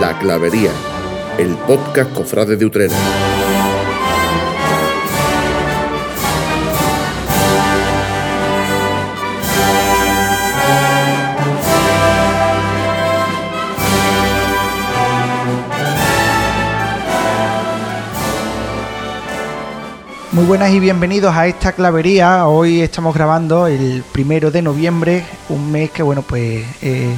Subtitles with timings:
[0.00, 0.72] La Clavería,
[1.38, 2.94] el podcast Cofrade de Utrera.
[20.32, 22.48] Muy buenas y bienvenidos a esta clavería.
[22.48, 27.16] Hoy estamos grabando el primero de noviembre, un mes que bueno pues eh,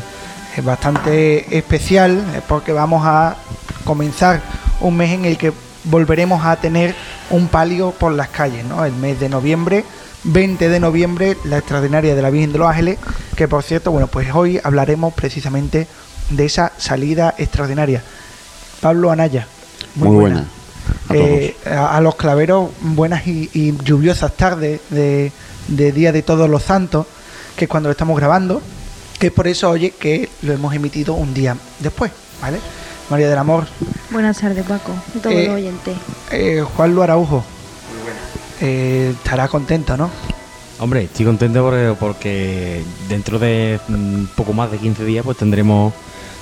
[0.65, 3.37] bastante especial porque vamos a
[3.84, 4.41] comenzar
[4.80, 5.52] un mes en el que
[5.84, 6.95] volveremos a tener
[7.30, 8.84] un palio por las calles, ¿no?
[8.84, 9.84] El mes de noviembre,
[10.24, 12.98] 20 de noviembre, la extraordinaria de la Virgen de los Ángeles,
[13.37, 15.87] que por cierto, bueno, pues hoy hablaremos precisamente
[16.30, 18.02] de esa salida extraordinaria.
[18.80, 19.47] Pablo Anaya.
[19.95, 20.47] Muy buena.
[21.09, 25.33] A, eh, a, a los claveros, buenas y, y lluviosas tardes de,
[25.69, 27.06] de, Día de Todos los Santos,
[27.56, 28.61] que es cuando lo estamos grabando,
[29.19, 32.59] que es por eso, oye, que lo hemos emitido un día después, ¿vale?
[33.11, 33.67] María del Amor.
[34.11, 35.97] Buenas tardes, Paco, y todos Eh, los oyentes.
[36.33, 37.44] Eh, Juan Lu Araujo.
[38.61, 40.11] Eh, estará contento, ¿no?
[40.78, 45.92] Hombre, estoy contento porque, porque dentro de mm, poco más de 15 días pues tendremos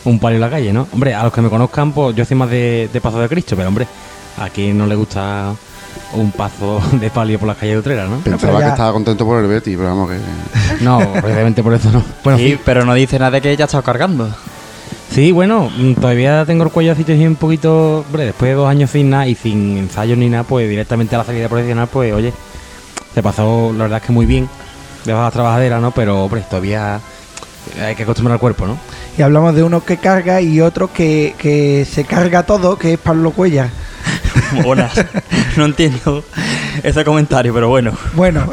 [0.04, 0.88] un palio en la calle, ¿no?
[0.92, 3.56] Hombre, a los que me conozcan, pues yo soy más de, de Paso de Cristo,
[3.56, 3.86] pero hombre,
[4.38, 5.54] a quien no le gusta
[6.14, 8.18] un paso de palio por las calles de Utrera, ¿no?
[8.20, 10.84] Pensaba pero ya- que estaba contento por el Betty, pero vamos que.
[10.84, 12.02] No, precisamente por eso no.
[12.22, 14.28] Bueno, sí, pero no dice nada de que ya ha estado cargando.
[15.10, 18.00] Sí, bueno, mm, todavía tengo el cuello así un poquito.
[18.06, 21.18] Hombre, después de dos años sin nada y sin ensayos ni nada, pues directamente a
[21.18, 22.32] la salida profesional, pues oye,
[23.14, 24.48] se pasó, la verdad es que muy bien,
[25.04, 25.92] debajo de las trabajaderas, ¿no?
[25.92, 26.98] Pero, hombre, todavía
[27.80, 28.76] hay que acostumbrar al cuerpo, ¿no?
[29.16, 32.98] Y hablamos de uno que carga y otro que, que se carga todo, que es
[32.98, 33.68] Pablo Cuellar.
[34.64, 34.92] Buenas.
[35.56, 36.24] no entiendo
[36.82, 37.96] ese comentario, pero bueno.
[38.14, 38.50] Bueno,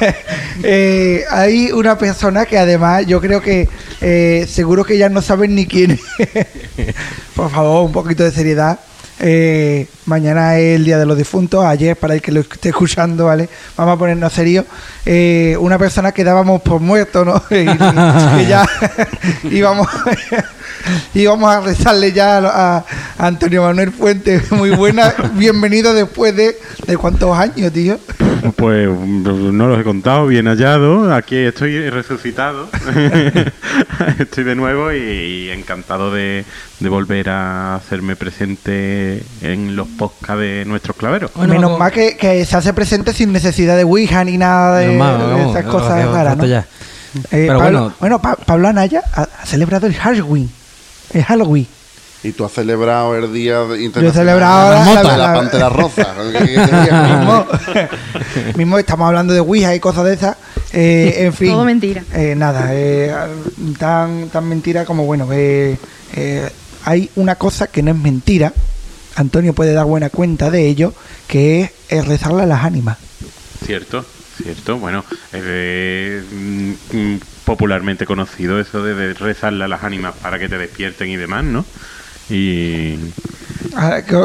[0.62, 3.68] eh, hay una persona que además yo creo que
[4.00, 6.00] eh, seguro que ya no saben ni quién es.
[7.34, 8.78] Por favor, un poquito de seriedad.
[9.20, 13.26] Eh, mañana es el Día de los Difuntos, ayer para el que lo esté escuchando,
[13.26, 13.48] ¿vale?
[13.76, 14.64] Vamos a ponernos serios.
[15.06, 17.42] Eh, una persona que dábamos por muerto, ¿no?
[17.50, 18.66] Y, que ya
[19.44, 19.88] íbamos,
[21.14, 22.84] íbamos a rezarle ya a, a
[23.26, 24.50] Antonio Manuel Fuentes.
[24.52, 27.98] Muy buena, bienvenido después de, de cuántos años, tío.
[28.56, 31.14] Pues no los he contado, bien hallado.
[31.14, 32.68] Aquí estoy resucitado.
[34.18, 36.44] estoy de nuevo y, y encantado de,
[36.80, 41.30] de volver a hacerme presente en los podcasts de nuestros claveros.
[41.34, 44.78] Bueno, Menos como- mal que, que se hace presente sin necesidad de Ouija ni nada
[44.78, 46.44] de, Normal, de vamos, esas cosas no, raras, ¿no?
[46.46, 46.66] ya.
[47.30, 47.94] Eh, Pero Pablo, bueno.
[48.00, 50.50] bueno, Pa- Pablo Anaya ha, ha celebrado el Halloween.
[51.12, 51.66] El Halloween.
[52.22, 55.18] Y tú has celebrado el Día de- Yo Internacional he celebrado la, la, la- de
[55.18, 56.14] la la- Pantera Rosa.
[56.40, 57.46] Mismo,
[58.56, 60.36] mismo estamos hablando de Ouija y cosas de esas.
[60.72, 61.52] Eh, en fin.
[61.52, 62.02] Todo mentira.
[62.14, 63.14] Eh, nada, eh,
[63.78, 65.28] tan, tan mentira como bueno.
[65.32, 65.76] eh,
[66.16, 66.50] eh,
[66.86, 68.52] hay una cosa que no es mentira.
[69.16, 70.92] Antonio puede dar buena cuenta de ello,
[71.28, 72.98] que es rezarle a las ánimas.
[73.64, 74.78] Cierto, cierto.
[74.78, 80.48] Bueno, es mm, mm, popularmente conocido eso de, de rezarle a las ánimas para que
[80.48, 81.64] te despierten y demás, ¿no?
[82.30, 82.96] Y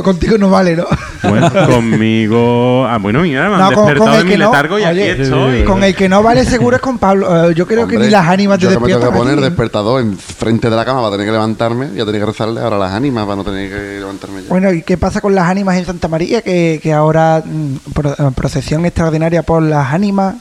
[0.03, 0.85] Contigo no vale, ¿no?
[1.23, 2.85] bueno, conmigo.
[2.85, 4.79] Ah, bueno, mira, me han No, con- despertado con el de mi que no, letargo
[4.79, 5.63] y oye, aquí estoy.
[5.63, 7.49] Con el que no vale seguro es con Pablo.
[7.49, 10.17] Eh, yo creo que ni las ánimas te yo me tengo que poner despertador en
[10.17, 11.89] frente de la cama para tener que levantarme.
[11.95, 14.49] Ya tenía que rezarle ahora a las ánimas para no tener que levantarme ya.
[14.49, 16.41] Bueno, ¿y qué pasa con las ánimas en Santa María?
[16.41, 20.35] Que, que ahora mm, pro- eh, procesión extraordinaria por las ánimas.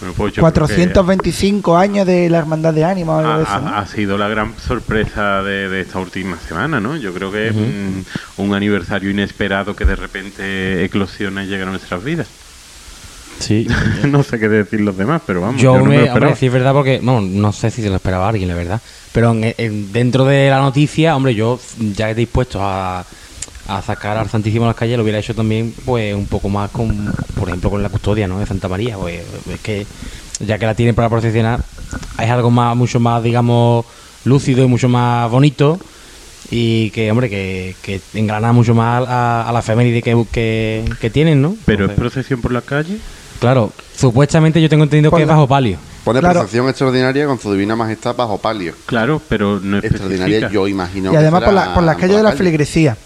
[0.00, 3.16] Bueno, pues 425 años de la hermandad de ánimas.
[3.16, 3.68] o algo de eso, ha, ¿no?
[3.68, 6.96] ha- ha sido la gran sorpresa de, de esta última semana, ¿no?
[6.96, 8.00] Yo creo que es mm,
[8.38, 12.26] un aniversario inesperado que de repente eclosiona y llega a nuestras vidas.
[13.38, 13.66] Sí.
[14.04, 15.60] no sé qué decir los demás, pero vamos.
[15.60, 16.36] Yo no me, lo hombre, esperaba.
[16.36, 18.80] sí es verdad porque, bueno, no sé si se lo esperaba alguien, la verdad.
[19.12, 21.60] Pero en- en- dentro de la noticia, hombre, yo
[21.94, 23.04] ya dispuesto a,
[23.68, 26.70] a sacar al Santísimo a las calles, lo hubiera hecho también, pues, un poco más
[26.70, 28.38] con, por ejemplo, con la custodia, ¿no?
[28.38, 29.22] De Santa María, pues,
[29.52, 29.86] es que
[30.40, 31.60] ya que la tienen para procesionar,
[32.22, 33.84] es algo más, mucho más, digamos,
[34.24, 35.78] lúcido y mucho más bonito
[36.50, 41.10] y que, hombre, que, que engrana mucho más a, a la efeméride que, que, que
[41.10, 41.56] tienen, ¿no?
[41.64, 42.98] Pero es procesión por la calle.
[43.40, 45.78] claro, supuestamente yo tengo entendido que es bajo palio.
[46.06, 46.42] Pone claro.
[46.42, 48.74] extraordinaria con su divina majestad bajo palio.
[48.86, 50.50] Claro, pero no Extraordinaria, especifica.
[50.54, 51.08] yo imagino.
[51.10, 52.38] y que además por, será la, por las calles de la calle.
[52.38, 52.96] feligresía.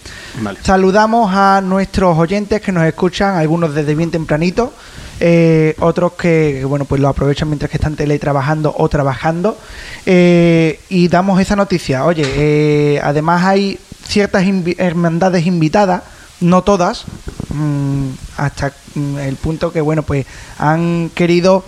[0.43, 0.59] Vale.
[0.63, 4.75] Saludamos a nuestros oyentes que nos escuchan, algunos desde bien tempranito,
[5.19, 9.57] eh, otros que, que, bueno pues lo aprovechan mientras que están teletrabajando o trabajando.
[10.05, 12.05] Eh, y damos esa noticia.
[12.05, 16.03] Oye, eh, además hay ciertas invi- hermandades invitadas,
[16.41, 17.05] no todas,
[17.49, 20.27] mm, hasta mm, el punto que bueno pues
[20.59, 21.65] han querido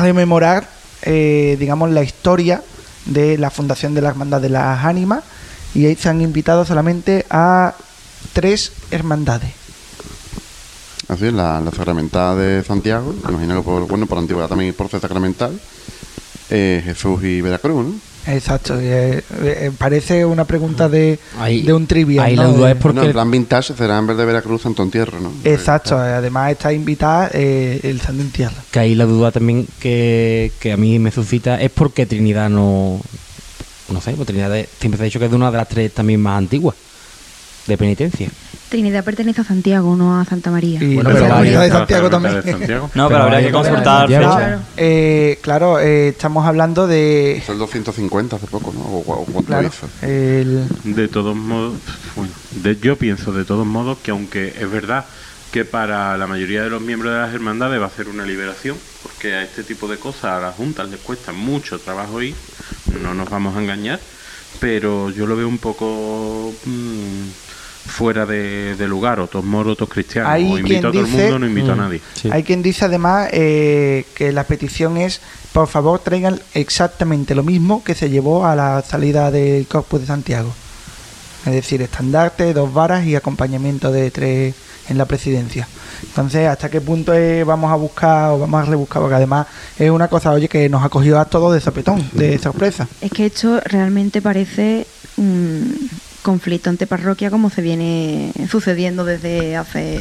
[0.00, 0.68] rememorar,
[1.02, 2.62] eh, digamos, la historia
[3.06, 5.24] de la fundación de la Hermandad de las Ánimas
[5.74, 7.74] y ahí se han invitado solamente a
[8.32, 9.52] tres hermandades.
[11.08, 14.88] Así es, la, la sacramental de Santiago, imagino que por, bueno, por antigüedad también por
[14.88, 15.58] ser sacramental,
[16.50, 17.94] eh, Jesús y Veracruz.
[18.26, 22.24] Exacto, eh, eh, parece una pregunta de, Ahí- de un trivia.
[22.24, 22.42] ahí ¿no?
[22.42, 24.82] la duda es por- No, Porque- en plan vintage será en vez de Veracruz Santo
[24.82, 25.30] Entierro, ¿no?
[25.44, 28.56] Exacto, además está invitada eh, el Santo en Tierra.
[28.70, 32.48] Que ahí la duda también que, que a mí me suscita es por qué Trinidad
[32.50, 33.00] no.
[33.88, 35.92] No sé, pues Trinidad siempre se ha dicho que es de una de las tres
[35.92, 36.74] también más antiguas
[37.66, 38.28] de penitencia.
[38.68, 40.82] Trinidad pertenece a Santiago, no a Santa María.
[40.82, 42.34] Y Bueno, la pero de Santiago La también.
[42.34, 42.90] Sacramental de Santiago.
[42.94, 44.18] No, pero Pero habría que consultar fecha.
[44.20, 44.60] Claro.
[44.76, 47.36] Eh, claro, eh, estamos hablando de...
[47.36, 48.80] Es el 250 hace poco, ¿no?
[48.80, 49.88] O, o cuánto Claro, hizo.
[50.02, 51.74] el, De todos modos,
[52.16, 52.32] bueno,
[52.62, 55.04] de- yo pienso de todos modos que aunque es verdad
[55.52, 58.76] que para la mayoría de los miembros de las hermandades va a ser una liberación,
[59.04, 62.34] porque a este tipo de cosas a las juntas les cuesta mucho trabajo ir,
[63.00, 64.00] no nos vamos a engañar,
[64.60, 67.22] pero yo lo veo un poco mm,
[67.96, 71.00] fuera de, de lugar, o todos moros, todos cristianos, Hay o invito a quien todo
[71.00, 71.78] el dice- mundo, no invito a Mm.
[71.78, 72.00] nadie.
[72.14, 72.28] Sí.
[72.30, 75.20] Hay quien dice además eh, que la petición es,
[75.54, 80.06] por favor, traigan exactamente lo mismo que se llevó a la salida del Corpus de
[80.06, 80.52] Santiago.
[81.46, 84.54] Es decir, estandarte, dos varas y acompañamiento de tres
[84.88, 85.66] en la presidencia.
[86.02, 89.00] Entonces, ¿hasta qué punto eh, vamos a buscar o vamos a rebuscar?
[89.00, 89.46] Porque además
[89.78, 92.86] es una cosa, oye, que nos ha cogido a todos de sopetón, de sorpresa.
[93.00, 95.88] Es que esto realmente parece un
[96.26, 100.00] conflicto ante parroquia como se viene sucediendo desde hace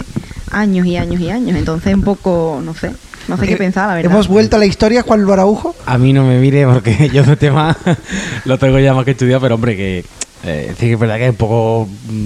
[0.50, 1.56] años y años y años.
[1.56, 2.94] Entonces, un poco, no sé,
[3.28, 4.12] no sé qué Eh, pensar, la verdad.
[4.12, 5.76] Hemos vuelto a la historia, Juan Araujo.
[5.86, 7.78] A mí no me mire porque yo ese tema
[8.46, 10.04] lo tengo ya más que estudiado, pero hombre, que
[10.44, 12.26] eh, sí que es verdad que es un poco mm,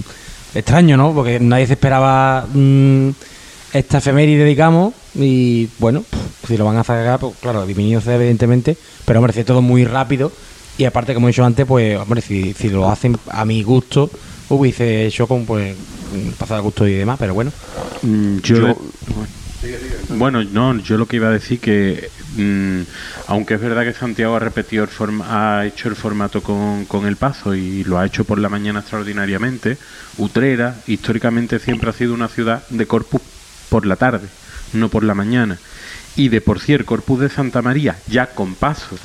[0.55, 1.13] extraño, ¿no?
[1.13, 3.09] Porque nadie se esperaba mm,
[3.73, 6.05] esta efeméride, digamos, y bueno,
[6.47, 9.61] si lo van a sacar, pues claro, bienvenido sea evidentemente, pero hombre, si es todo
[9.61, 10.31] muy rápido,
[10.79, 14.09] y aparte, como he dicho antes, pues hombre, si, si lo hacen a mi gusto,
[14.47, 15.75] hubiese hecho con pues
[16.37, 17.51] pasar a gusto y demás, pero bueno.
[18.01, 18.77] Mm, yo,
[20.11, 22.83] bueno, no, yo lo que iba a decir que mm,
[23.27, 27.05] aunque es verdad que Santiago ha repetido el forma, ha hecho el formato con, con
[27.05, 29.77] el paso y lo ha hecho por la mañana extraordinariamente,
[30.17, 33.19] Utrera históricamente siempre ha sido una ciudad de corpus
[33.67, 34.29] por la tarde,
[34.71, 35.59] no por la mañana.
[36.15, 38.97] Y de por sí el corpus de Santa María, ya con paso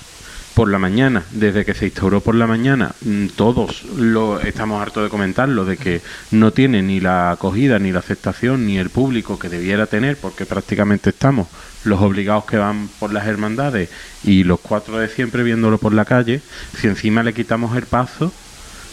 [0.54, 5.02] por la mañana, desde que se instauró por la mañana, mm, todos lo estamos hartos
[5.02, 9.38] de comentarlo, de que no tiene ni la acogida, ni la aceptación, ni el público
[9.38, 11.48] que debiera tener, porque prácticamente estamos
[11.82, 13.90] los obligados que van por las hermandades
[14.22, 16.40] y los cuatro de siempre viéndolo por la calle,
[16.78, 18.32] si encima le quitamos el paso,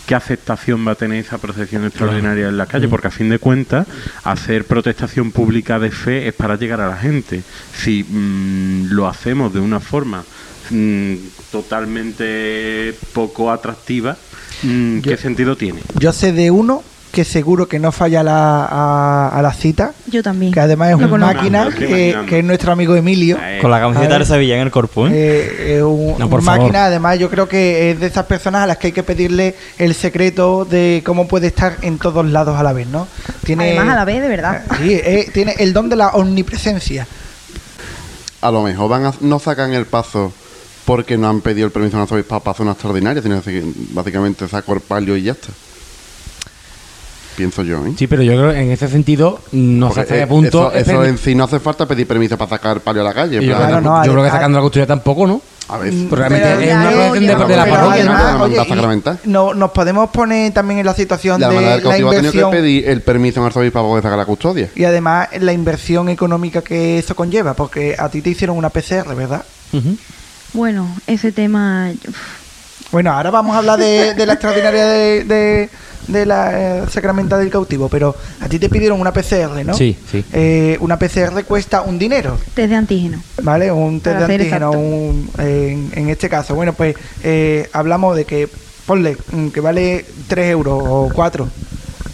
[0.08, 2.88] ¿qué aceptación va a tener esa procesión extraordinaria en la calle?
[2.88, 3.88] Porque a fin de cuentas,
[4.24, 7.44] hacer protestación pública de fe es para llegar a la gente.
[7.74, 10.24] Si mm, lo hacemos de una forma
[10.70, 11.14] mm,
[11.52, 14.18] totalmente poco atractiva,
[14.64, 15.82] mm, ¿qué sentido tiene?
[16.00, 20.24] Yo sé de uno que seguro que no falla la- a, a la cita, Yo
[20.24, 20.54] también.
[20.54, 21.36] que además es Lo un conozco.
[21.36, 22.26] máquina, que, imaginando.
[22.30, 23.38] que es nuestro amigo Emilio.
[23.42, 25.10] Eh, Con la camiseta de Sevilla en el corpus.
[25.10, 25.14] ¿eh?
[25.14, 26.62] Eh, es un, No, un por favor.
[26.62, 29.56] máquina, además yo creo que es de esas personas a las que hay que pedirle
[29.78, 33.10] el secreto de cómo puede estar en todos lados a la vez, ¿no?
[33.44, 34.64] Tiene, Además, a la vez, de verdad.
[34.82, 37.06] Sí, eh, tiene el don de la omnipresencia.
[38.40, 40.32] A lo mejor van a- no sacan el paso
[40.92, 44.46] porque no han pedido el permiso a arzobispo para hacer una extraordinaria, sino que básicamente
[44.46, 45.48] saco el palio y ya está.
[47.38, 47.94] Pienso yo, ¿eh?
[47.96, 50.70] Sí, pero yo creo que en ese sentido no sé Porque, hasta qué eh, punto...
[50.74, 53.38] Eso, en sí no hace falta pedir permiso para sacar el palio a la calle.
[53.38, 55.42] en yo, Claro, no, yo creo que sacando la custodia tampoco, ¿no?
[55.70, 56.12] A veces.
[56.12, 58.44] Realmente es una de, de la parroquia, ¿no?
[58.44, 58.58] oye,
[59.24, 62.16] y no, nos podemos poner también en la situación La de del la cautivo ha
[62.16, 64.70] tenido que inversión pedir el permiso un arzobispo para poder sacar la custodia.
[64.76, 69.16] y además la inversión económica que eso conlleva, porque a ti te hicieron una PCR,
[69.16, 69.46] ¿verdad?
[69.72, 69.96] Ujú.
[70.54, 71.92] Bueno, ese tema.
[72.08, 75.70] uf, Bueno, ahora vamos a hablar de, de la extraordinaria de, de,
[76.08, 79.74] de la eh, sacramental del cautivo, pero a ti te pidieron una PCR, ¿no?
[79.74, 80.26] Sí, sí.
[80.34, 83.22] Eh, una PCR cuesta un dinero, test de antígeno.
[83.42, 83.72] ¿vale?
[83.72, 86.54] Un test Para de antígeno, un- en, en este caso.
[86.54, 88.50] Bueno, pues eh, hablamos de que,
[88.86, 91.48] ponle, mm, que vale 3 euros o 4.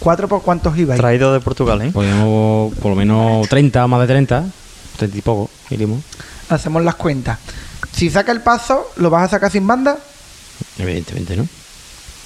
[0.00, 1.00] ¿4 por cuántos ibais?
[1.00, 1.90] Traído de Portugal, ¿eh?
[1.92, 4.44] Podríamos por lo menos 30, más de 30,
[4.96, 6.00] 30 y poco, mínimo.
[6.50, 7.38] Hacemos las cuentas.
[7.92, 9.98] Si saca el paso, ¿lo vas a sacar sin banda?
[10.78, 11.46] Evidentemente, ¿no?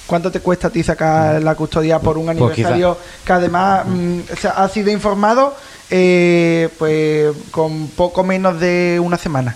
[0.05, 4.19] ¿Cuánto te cuesta a ti sacar la custodia por un Pues aniversario que además mm,
[4.33, 5.55] o sea, ha sido informado
[5.89, 9.55] eh, pues con poco menos de una semana?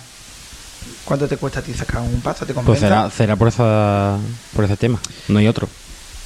[1.04, 2.46] ¿Cuánto te cuesta a ti sacar un paso?
[2.46, 4.18] ¿Te Pues será por, esa,
[4.56, 5.68] por ese tema, no hay otro.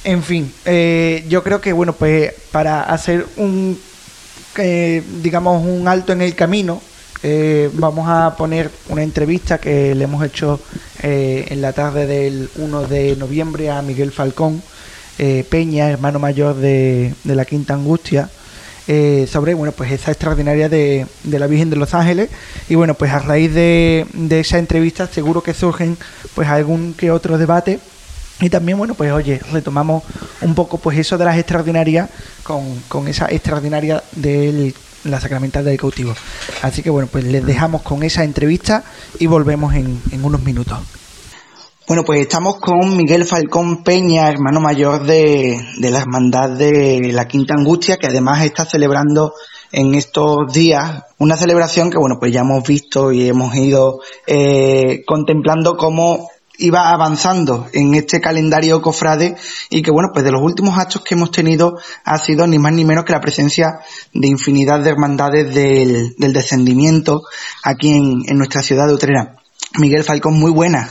[0.04, 3.78] En fin, eh, yo creo que bueno, pues para hacer un,
[4.56, 6.82] eh, digamos, un alto en el camino,
[7.22, 10.60] eh, vamos a poner una entrevista que le hemos hecho
[11.02, 14.62] eh, en la tarde del 1 de noviembre a Miguel Falcón,
[15.18, 18.30] eh, Peña, hermano mayor de, la Quinta Angustia,
[18.88, 22.30] eh, sobre bueno pues esa extraordinaria de, la Virgen de los Ángeles.
[22.68, 25.96] Y bueno pues a raíz de, de, esa entrevista seguro que surgen
[26.34, 27.78] pues algún que otro debate.
[28.40, 30.02] Y también bueno pues oye retomamos
[30.40, 32.10] un poco pues eso de las extraordinarias
[32.42, 36.14] con, esa extraordinaria de la sacramental del cautivo.
[36.62, 38.84] Así que bueno pues les dejamos con esa entrevista
[39.18, 40.78] y volvemos en, unos minutos.
[41.86, 47.26] Bueno, pues estamos con Miguel Falcón Peña, hermano mayor de, de, la Hermandad de la
[47.26, 49.34] Quinta Angustia, que además está celebrando
[49.72, 55.02] en estos días una celebración que, bueno, pues ya hemos visto y hemos ido eh,
[55.06, 56.28] contemplando cómo
[56.62, 59.36] iba avanzando en este calendario cofrade
[59.70, 62.72] y que, bueno, pues de los últimos actos que hemos tenido ha sido ni más
[62.72, 63.80] ni menos que la presencia
[64.12, 67.22] de infinidad de hermandades del, del descendimiento
[67.62, 69.36] aquí en, en nuestra ciudad de Utrera.
[69.78, 70.88] Miguel Falcón, muy buena.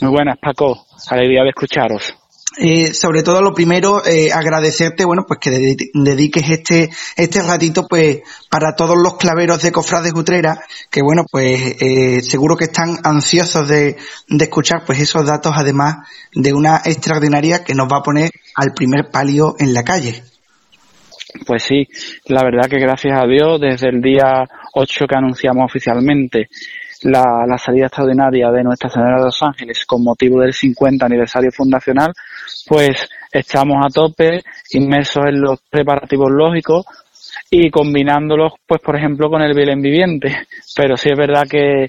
[0.00, 0.86] Muy buenas, Paco.
[1.10, 2.19] Alegría de escucharos.
[2.62, 5.50] Eh, sobre todo lo primero, eh, agradecerte, bueno, pues que
[5.94, 11.76] dediques este, este ratito, pues, para todos los claveros de Cofrades Utrera, que bueno, pues,
[11.80, 13.96] eh, seguro que están ansiosos de,
[14.28, 19.10] escuchar, pues, esos datos, además de una extraordinaria que nos va a poner al primer
[19.10, 20.22] palio en la calle.
[21.46, 21.88] Pues sí,
[22.26, 26.48] la verdad que gracias a Dios, desde el día 8 que anunciamos oficialmente
[27.02, 32.12] la, salida extraordinaria de Nuestra Señora de los Ángeles con motivo del 50 aniversario fundacional,
[32.66, 34.42] pues estamos a tope,
[34.72, 36.84] inmersos en los preparativos lógicos
[37.50, 40.46] y combinándolos, pues por ejemplo, con el Belén viviente.
[40.76, 41.88] Pero sí es verdad que,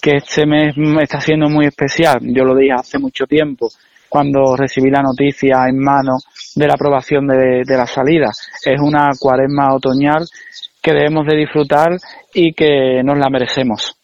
[0.00, 2.18] que este mes está siendo muy especial.
[2.22, 3.70] Yo lo dije hace mucho tiempo,
[4.08, 6.18] cuando recibí la noticia en mano
[6.56, 8.30] de la aprobación de, de la salida.
[8.64, 10.26] Es una cuaresma otoñal
[10.82, 11.90] que debemos de disfrutar
[12.32, 13.99] y que nos la merecemos.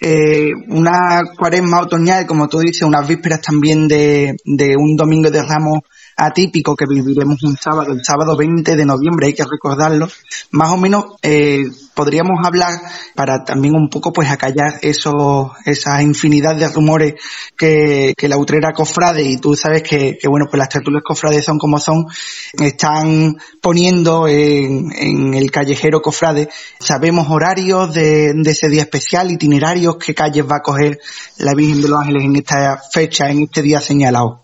[0.00, 5.42] Eh, una cuaresma otoñal, como tú dices, unas vísperas también de, de un domingo de
[5.42, 5.80] ramos
[6.16, 10.08] atípico que viviremos un sábado, el sábado 20 de noviembre, hay que recordarlo.
[10.50, 11.64] Más o menos eh,
[11.94, 12.72] podríamos hablar
[13.14, 17.14] para también un poco pues acallar eso, esa infinidad de rumores
[17.56, 21.44] que, que la utrera cofrade y tú sabes que, que bueno pues las tertulias cofrades
[21.44, 22.06] son como son,
[22.54, 26.48] están poniendo en, en el callejero cofrade.
[26.78, 30.98] Sabemos horarios de, de ese día especial, itinerarios, qué calles va a coger
[31.38, 34.42] la Virgen de los Ángeles en esta fecha, en este día señalado.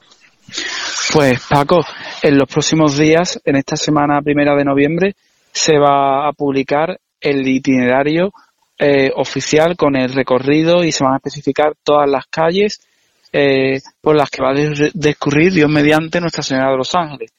[1.12, 1.84] Pues Paco,
[2.22, 5.14] en los próximos días, en esta semana primera de noviembre,
[5.52, 8.32] se va a publicar el itinerario
[8.78, 12.80] eh, oficial con el recorrido y se van a especificar todas las calles
[13.32, 17.32] eh, por las que va a discurrir Dios mediante Nuestra Señora de los Ángeles.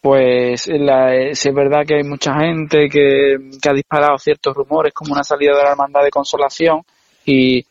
[0.00, 3.36] Pues la, eh, si es verdad que hay mucha gente que,
[3.68, 6.82] ha disparado ciertos rumores como una salida de la Hermandad de Consolación
[7.26, 7.64] y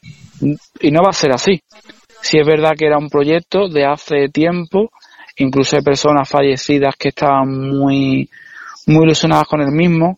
[0.91, 1.61] no va a ser así.
[2.23, 4.91] Si es verdad que era un proyecto de hace tiempo,
[5.35, 8.29] incluso hay personas fallecidas que estaban muy,
[8.87, 10.17] muy ilusionadas con el mismo,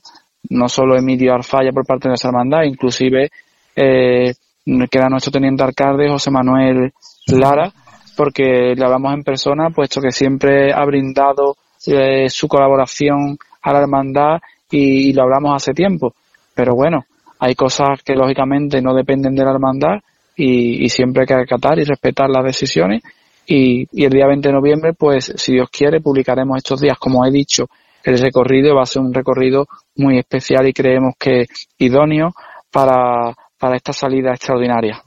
[0.51, 3.31] no solo Emilio Arfalla por parte de nuestra hermandad, inclusive
[3.75, 4.35] eh,
[4.65, 6.93] que nuestro teniente alcalde José Manuel
[7.25, 7.73] Lara,
[8.15, 11.57] porque le hablamos en persona, puesto que siempre ha brindado
[11.87, 14.37] eh, su colaboración a la hermandad
[14.69, 16.13] y, y, lo hablamos hace tiempo.
[16.53, 17.03] Pero bueno,
[17.39, 20.01] hay cosas que lógicamente no dependen de la hermandad
[20.35, 23.03] y, y siempre hay que acatar y respetar las decisiones.
[23.47, 27.31] Y, el día 20 de noviembre, pues si Dios quiere, publicaremos estos días, como he
[27.31, 27.69] dicho,
[28.03, 31.45] el recorrido va a ser un recorrido muy especial y creemos que
[31.77, 32.33] idóneo
[32.71, 35.01] para, para esta salida extraordinaria.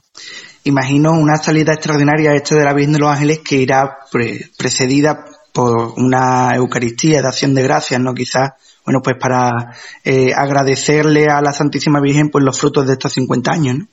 [0.65, 5.25] Imagino una salida extraordinaria esta de la Virgen de los Ángeles que irá pre precedida
[5.53, 8.13] por una Eucaristía de acción de gracias, ¿no?
[8.13, 8.51] Quizás,
[8.85, 13.51] bueno, pues para eh, agradecerle a la Santísima Virgen pues los frutos de estos 50
[13.51, 13.85] años, ¿no?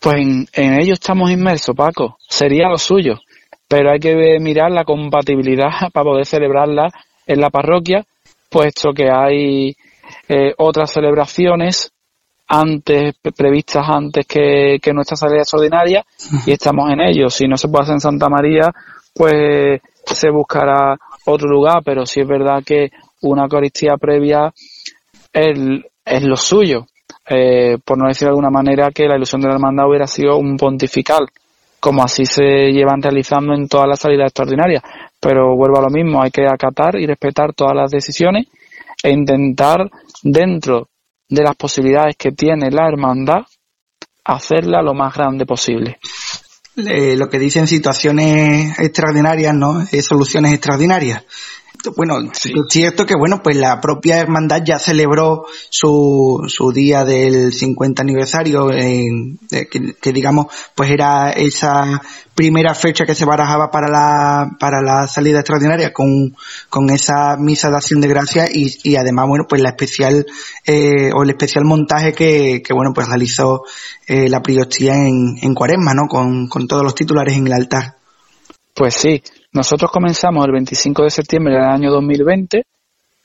[0.00, 2.18] Pues en, en ello estamos inmersos, Paco.
[2.28, 3.18] Sería lo suyo.
[3.66, 6.88] Pero hay que mirar la compatibilidad para poder celebrarla
[7.26, 8.06] en la parroquia,
[8.48, 9.76] puesto que hay
[10.28, 11.92] eh, otras celebraciones
[12.48, 16.04] antes previstas antes que, que nuestra salida extraordinaria
[16.46, 17.28] y estamos en ello.
[17.28, 18.72] Si no se puede hacer en Santa María,
[19.14, 22.90] pues se buscará otro lugar, pero sí es verdad que
[23.20, 24.52] una Eucaristía previa
[25.32, 25.58] es,
[26.04, 26.86] es lo suyo.
[27.30, 30.38] Eh, por no decir de alguna manera que la ilusión de la hermandad hubiera sido
[30.38, 31.28] un pontifical,
[31.78, 34.82] como así se llevan realizando en todas las salidas extraordinarias.
[35.20, 38.46] Pero vuelvo a lo mismo, hay que acatar y respetar todas las decisiones
[39.02, 39.90] e intentar,
[40.22, 40.88] dentro
[41.28, 43.42] de las posibilidades que tiene la hermandad,
[44.24, 45.98] hacerla lo más grande posible.
[46.76, 49.82] Lo que dicen situaciones extraordinarias, ¿no?
[49.90, 51.24] Eh, soluciones extraordinarias.
[51.96, 57.52] Bueno, es cierto que bueno, pues la propia hermandad ya celebró su, su día del
[57.52, 62.00] 50 aniversario, en- eh, que, que digamos, pues era esa
[62.34, 66.36] primera fecha que se barajaba para la, para la salida extraordinaria con,
[66.70, 70.24] con esa misa de acción de gracias y, y además, bueno, pues la especial,
[70.66, 73.64] eh, o el especial montaje que, que bueno, pues realizó
[74.06, 76.06] eh, la priostía en, en cuaresma, ¿no?
[76.06, 77.96] Con, con todos los titulares en el altar.
[78.74, 79.20] Pues sí,
[79.52, 82.64] nosotros comenzamos el 25 de septiembre del año 2020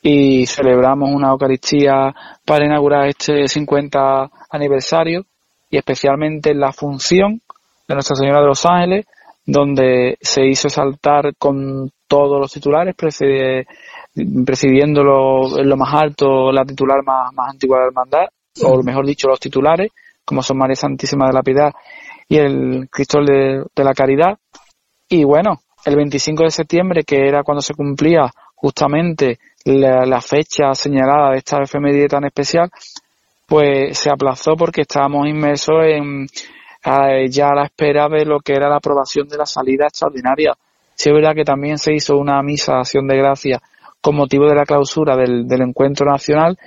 [0.01, 2.13] y celebramos una Eucaristía
[2.45, 5.25] para inaugurar este 50 aniversario
[5.69, 7.41] y especialmente la función
[7.87, 9.05] de Nuestra Señora de los Ángeles,
[9.45, 12.95] donde se hizo saltar con todos los titulares,
[14.45, 18.25] presidiéndolo en lo más alto la titular más, más antigua de la hermandad,
[18.63, 19.91] o mejor dicho, los titulares,
[20.23, 21.71] como son María Santísima de la Piedad
[22.29, 24.37] y el Cristo de- de la Caridad.
[25.09, 31.31] Y bueno, el 25 de septiembre, que era cuando se cumplía justamente la, fecha señalada
[31.31, 32.69] de esta efeméride tan especial,
[33.45, 36.27] pues se aplazó porque estábamos inmersos en
[37.29, 40.53] ya a la espera de lo que era la aprobación de la salida extraordinaria.
[40.95, 43.61] Sí es verdad que también se hizo una misa acción de gracia
[44.01, 46.57] con motivo de la clausura del, del encuentro nacional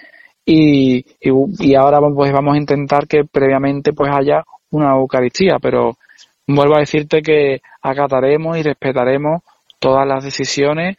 [0.45, 1.31] y, y,
[1.61, 5.97] y ahora pues vamos a intentar que previamente pues haya una Eucaristía, pero
[6.47, 9.43] vuelvo a decirte que acataremos y respetaremos
[9.79, 10.97] todas las decisiones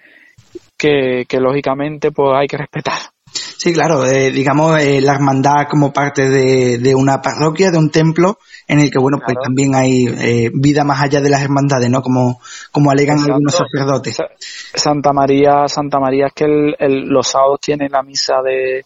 [0.78, 3.00] que, que lógicamente pues hay que respetar.
[3.32, 7.90] Sí, claro, eh, digamos eh, la hermandad como parte de, de una parroquia, de un
[7.92, 8.38] templo,
[8.68, 12.02] en el que, bueno, pues también hay eh, vida más allá de las hermandades, ¿no?
[12.02, 12.40] Como,
[12.72, 13.34] como alegan Exacto.
[13.34, 14.16] algunos sacerdotes.
[14.16, 14.30] Sa-
[14.74, 18.86] Santa María, Santa María es que el- el- los sábados tienen la misa de,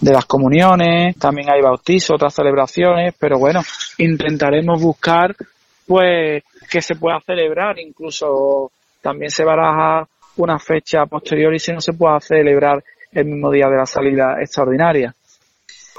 [0.00, 3.60] de las comuniones, también hay bautizos, otras celebraciones, pero bueno,
[3.98, 5.34] intentaremos buscar
[5.86, 11.80] pues que se pueda celebrar, incluso también se baraja una fecha posterior y si no
[11.80, 15.14] se pueda celebrar el mismo día de la salida extraordinaria.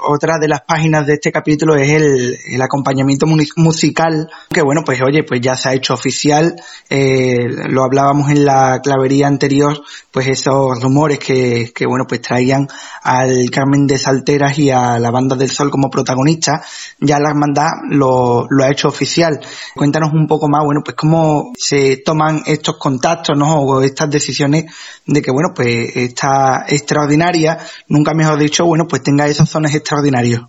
[0.00, 5.24] Otra de las páginas de este capítulo es el, acompañamiento musical, que bueno, pues oye,
[5.24, 6.54] pues ya se ha hecho oficial,
[6.88, 12.68] eh, lo hablábamos en la clavería anterior, pues esos rumores que, que bueno, pues traían
[13.02, 16.66] al Carmen de Salteras y a la Banda del Sol como protagonistas,
[17.00, 19.40] ya la hermandad lo, lo ha hecho oficial.
[19.74, 23.60] Cuéntanos un poco más, bueno, pues cómo se toman estos contactos, ¿no?
[23.60, 24.66] O estas decisiones
[25.06, 30.42] de que, bueno, pues esta extraordinaria, nunca mejor dicho, bueno, pues tenga esas zonas extraordinarias.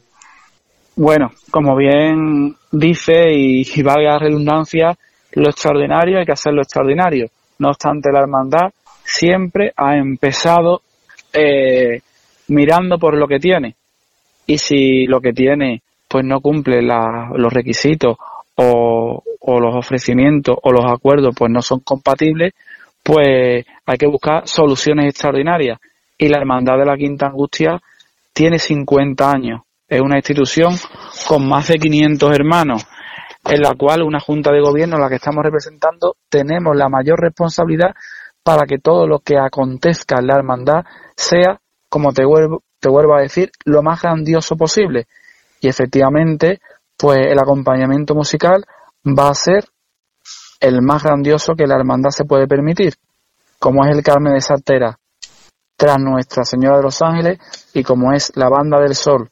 [0.97, 4.97] Bueno, como bien dice y, y valga la redundancia,
[5.31, 7.27] lo extraordinario hay que hacerlo extraordinario.
[7.59, 8.71] No obstante, la hermandad
[9.05, 10.81] siempre ha empezado
[11.31, 12.01] eh,
[12.49, 13.75] mirando por lo que tiene.
[14.45, 18.17] Y si lo que tiene pues no cumple la- los requisitos
[18.55, 22.53] o, o los ofrecimientos o los acuerdos pues no son compatibles,
[23.03, 25.79] pues hay que buscar soluciones extraordinarias.
[26.17, 27.79] Y la Hermandad de la Quinta Angustia
[28.33, 29.61] tiene 50 años.
[29.87, 30.75] Es una institución
[31.27, 32.85] con más de 500 hermanos,
[33.45, 37.95] en la cual una junta de gobierno, la que estamos representando, tenemos la mayor responsabilidad
[38.43, 43.15] para que todo lo que acontezca en la hermandad sea, como te vuelvo, te vuelvo
[43.15, 45.07] a decir, lo más grandioso posible.
[45.59, 46.59] Y efectivamente,
[46.97, 48.65] pues el acompañamiento musical
[49.05, 49.65] va a ser
[50.59, 52.95] el más grandioso que la hermandad se puede permitir,
[53.59, 54.99] como es el Carmen de Sartera,
[55.79, 57.39] tras Nuestra Señora de los Ángeles
[57.73, 59.29] y como es la Banda del Sol,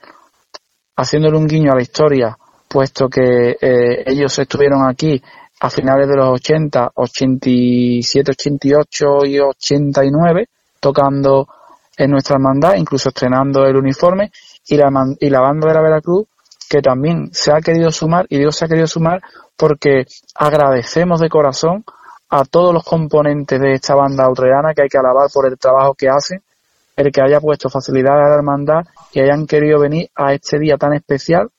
[0.96, 2.38] haciéndole un guiño a la historia,
[2.70, 5.22] puesto que eh, ellos estuvieron aquí
[5.60, 10.48] a finales de los 80, 87, 88 y 89,
[10.80, 11.50] tocando
[11.98, 14.32] en nuestra hermandad, incluso estrenando el uniforme,
[14.70, 16.28] y la, y la banda de la Veracruz,
[16.70, 19.22] que también se ha querido sumar, y digo se ha querido sumar
[19.58, 21.84] porque agradecemos de corazón
[22.30, 25.94] a todos los componentes de esta banda australiana que hay que alabar por el trabajo
[25.94, 26.42] que hacen,
[26.96, 28.82] el que haya puesto facilidad a la hermandad
[29.14, 31.50] y hayan querido venir a este día tan especial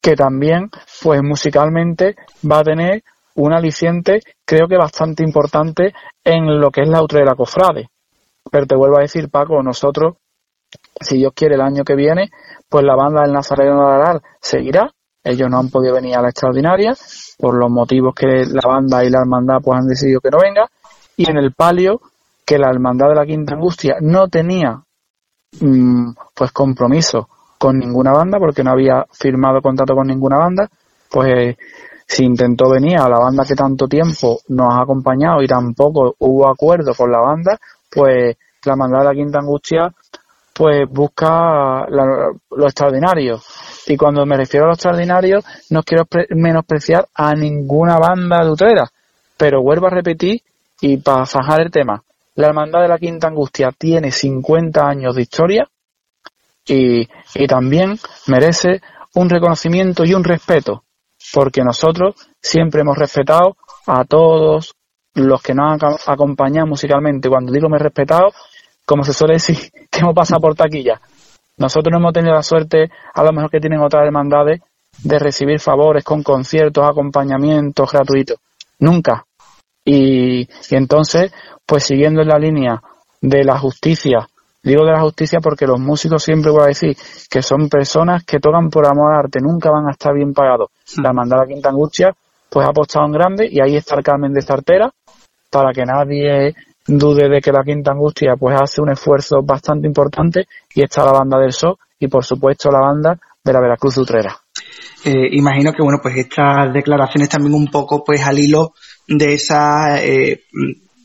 [0.00, 0.70] que también,
[1.02, 2.14] pues musicalmente
[2.48, 3.02] va a tener
[3.34, 7.88] un aliciente, creo que bastante importante en lo que es la otra de la cofrade.
[8.50, 10.14] Pero te vuelvo a decir, Paco, nosotros,
[11.00, 12.30] si Dios quiere el año que viene,
[12.68, 14.92] pues la banda del Nazareno de Aral seguirá.
[15.28, 16.94] Ellos no han podido venir a la extraordinaria
[17.38, 20.66] por los motivos que la banda y la hermandad pues han decidido que no venga.
[21.16, 22.00] Y en el palio,
[22.44, 24.80] que la hermandad de la Quinta Angustia no tenía
[25.60, 30.68] mm, pues compromiso con ninguna banda porque no había firmado contrato con ninguna banda,
[31.10, 31.56] pues
[32.06, 36.48] si intentó venir a la banda que tanto tiempo nos ha acompañado y tampoco hubo
[36.48, 37.58] acuerdo con la banda,
[37.90, 39.92] pues la hermandad de la Quinta Angustia
[40.54, 43.40] pues busca la- lo extraordinario.
[43.86, 48.50] Y cuando me refiero a lo extraordinario, no quiero pre- menospreciar a ninguna banda de
[48.50, 48.90] Utrera,
[49.36, 50.42] pero vuelvo a repetir
[50.80, 52.02] y para zanjar el tema,
[52.34, 55.68] la Hermandad de la Quinta Angustia tiene 50 años de historia
[56.66, 58.82] y, y también merece
[59.14, 60.84] un reconocimiento y un respeto,
[61.32, 64.74] porque nosotros siempre hemos respetado a todos
[65.14, 67.28] los que nos han acompañado musicalmente.
[67.28, 68.32] Cuando digo me he respetado,
[68.84, 69.56] como se suele decir,
[69.90, 71.00] que hemos pasado por taquilla.
[71.58, 74.60] Nosotros no hemos tenido la suerte, a lo mejor que tienen otras hermandades,
[75.02, 78.38] de recibir favores con conciertos, acompañamientos gratuitos.
[78.78, 79.24] Nunca.
[79.84, 81.32] Y, y entonces,
[81.64, 82.82] pues siguiendo en la línea
[83.20, 84.28] de la justicia,
[84.62, 86.96] digo de la justicia porque los músicos siempre voy a decir
[87.30, 90.70] que son personas que tocan por amor al arte, nunca van a estar bien pagados.
[91.02, 92.14] La hermandad de Quinta Angustia,
[92.50, 94.90] pues ha apostado en grande y ahí está el Carmen de Sartera,
[95.50, 96.54] para que nadie
[96.86, 101.12] dude de que la Quinta Angustia pues hace un esfuerzo bastante importante y está la
[101.12, 104.36] banda del Sol y por supuesto la banda de la Veracruz Utrera.
[105.04, 108.74] Eh, imagino que bueno pues estas declaraciones también un poco pues al hilo
[109.06, 110.44] de esa eh,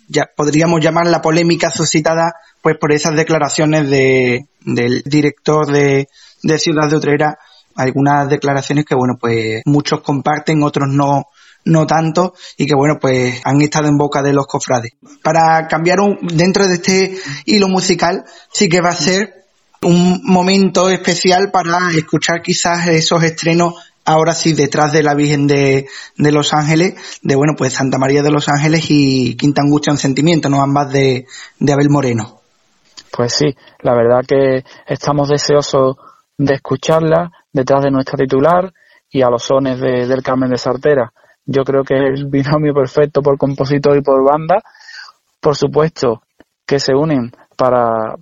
[0.08, 6.08] ya podríamos llamar la polémica suscitada pues por esas declaraciones de, del director de,
[6.44, 7.38] de Ciudad de Utrera
[7.76, 11.28] algunas declaraciones que bueno pues muchos comparten otros no
[11.66, 14.94] no tanto, y que bueno, pues han estado en boca de los cofrades.
[15.24, 19.46] Para cambiar un, dentro de este hilo musical, sí que va a ser
[19.84, 23.74] un momento especial para escuchar quizás esos estrenos
[24.06, 28.32] ahora sí detrás de la Virgen de, Los Ángeles, de bueno, pues Santa María de
[28.32, 30.62] los Ángeles y Quinta Angustia en Sentimiento, ¿no?
[30.62, 31.26] Ambas de,
[31.60, 32.42] de Abel Moreno.
[33.12, 35.98] Pues sí, la verdad que estamos deseosos
[36.38, 38.72] de escucharla detrás de nuestra titular
[39.10, 41.12] y a los sones de, del Carmen de Sartera
[41.52, 44.62] yo creo que es el binomio perfecto por compositor y por banda.
[45.40, 46.22] Por supuesto
[46.66, 48.16] que se unen para,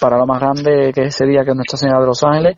[0.00, 2.56] para lo más grande que sería que Nuestra Señora de los Ángeles,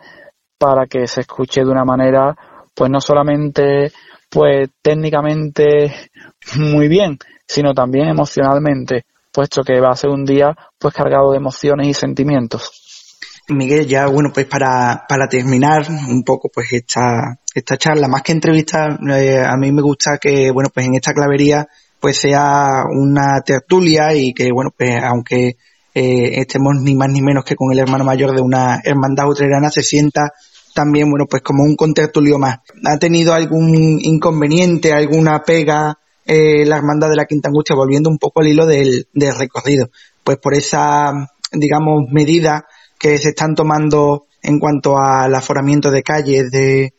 [0.59, 2.35] para que se escuche de una manera,
[2.75, 3.93] pues no solamente,
[4.31, 6.11] pues técnicamente
[6.57, 11.39] muy bien, sino también emocionalmente, puesto que va a ser un día, pues cargado de
[11.39, 13.17] emociones y sentimientos.
[13.49, 18.33] Miguel, ya bueno, pues para, para terminar un poco pues esta, esta charla, más que
[18.33, 21.67] entrevista, eh, a mí me gusta que, bueno, pues en esta clavería
[21.99, 25.57] pues sea una tertulia y que, bueno, pues aunque
[25.95, 29.71] eh, estemos ni más ni menos que con el hermano mayor de una hermandad utrerana,
[29.71, 30.35] se sienta
[30.75, 32.59] también, bueno, pues como un contertulio más.
[32.85, 38.19] ¿Ha tenido algún inconveniente, alguna pega eh, la hermandad de la Quinta Angustia, volviendo un
[38.19, 39.89] poco al hilo del, del recorrido?
[40.23, 41.11] Pues por esa,
[41.53, 42.67] digamos, medida
[42.99, 46.93] que se están tomando en cuanto al aforamiento de calles, de,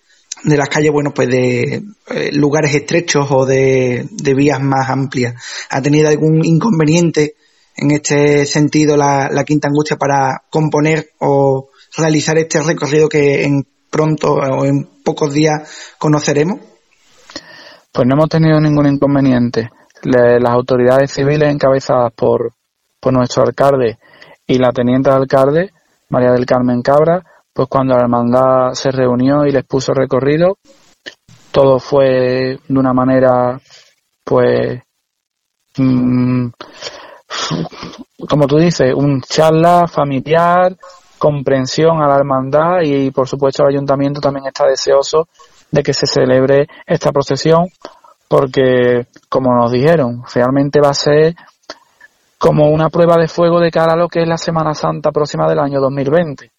[0.44, 5.36] de las calles, bueno, pues de eh, lugares estrechos o de, de, vías más amplias.
[5.70, 7.36] ¿Ha tenido algún inconveniente
[7.76, 13.66] en este sentido la, la, Quinta Angustia para componer o realizar este recorrido que en
[13.90, 16.60] pronto o en pocos días conoceremos?
[17.92, 19.70] Pues no hemos tenido ningún inconveniente.
[20.04, 22.54] Le, las autoridades civiles encabezadas por,
[23.00, 23.98] por nuestro alcalde
[24.46, 25.72] y la teniente alcalde
[26.10, 27.24] María del Carmen Cabra,
[27.58, 30.60] pues cuando la hermandad se reunió y les puso recorrido,
[31.50, 33.60] todo fue de una manera,
[34.24, 34.80] pues,
[35.76, 36.50] mmm,
[38.30, 40.78] como tú dices, un charla familiar,
[41.18, 45.28] comprensión a la hermandad y por supuesto el ayuntamiento también está deseoso
[45.72, 47.70] de que se celebre esta procesión
[48.28, 51.34] porque como nos dijeron realmente va a ser
[52.38, 55.50] como una prueba de fuego de cara a lo que es la Semana Santa próxima
[55.50, 56.52] del año 2020.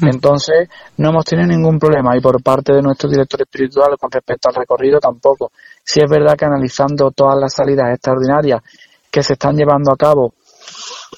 [0.00, 0.08] Hmm.
[0.08, 4.48] Entonces, no hemos tenido ningún problema y por parte de nuestro director espiritual con respecto
[4.48, 5.52] al recorrido tampoco.
[5.82, 8.62] Si es verdad que analizando todas las salidas extraordinarias
[9.10, 10.34] que se están llevando a cabo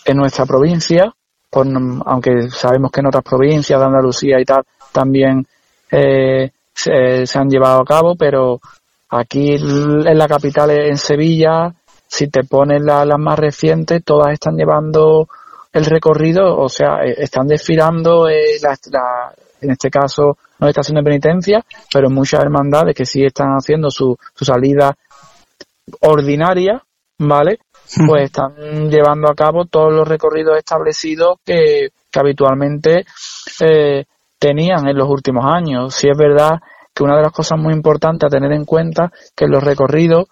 [0.05, 1.13] en nuestra provincia,
[1.51, 1.69] pues,
[2.07, 5.47] aunque sabemos que en otras provincias de Andalucía y tal también
[5.91, 8.61] eh, se, se, han llevado a cabo, pero
[9.09, 11.75] aquí en la capital, en Sevilla,
[12.07, 15.29] si te pones las más recientes, todas están llevando
[15.73, 21.03] el recorrido, o sea, eh, están desfilando, eh, la, en este caso no está haciendo
[21.03, 24.97] penitencia, pero muchas hermandades que sí están haciendo su, su salida
[26.01, 26.83] ordinaria,
[27.19, 27.59] ¿vale?
[28.07, 28.55] Pues están
[28.89, 33.05] llevando a cabo todos los recorridos establecidos que, que habitualmente
[33.61, 34.05] eh,
[34.39, 35.95] tenían en los últimos años.
[35.95, 36.61] Si es verdad
[36.95, 40.27] que una de las cosas muy importantes a tener en cuenta que los recorridos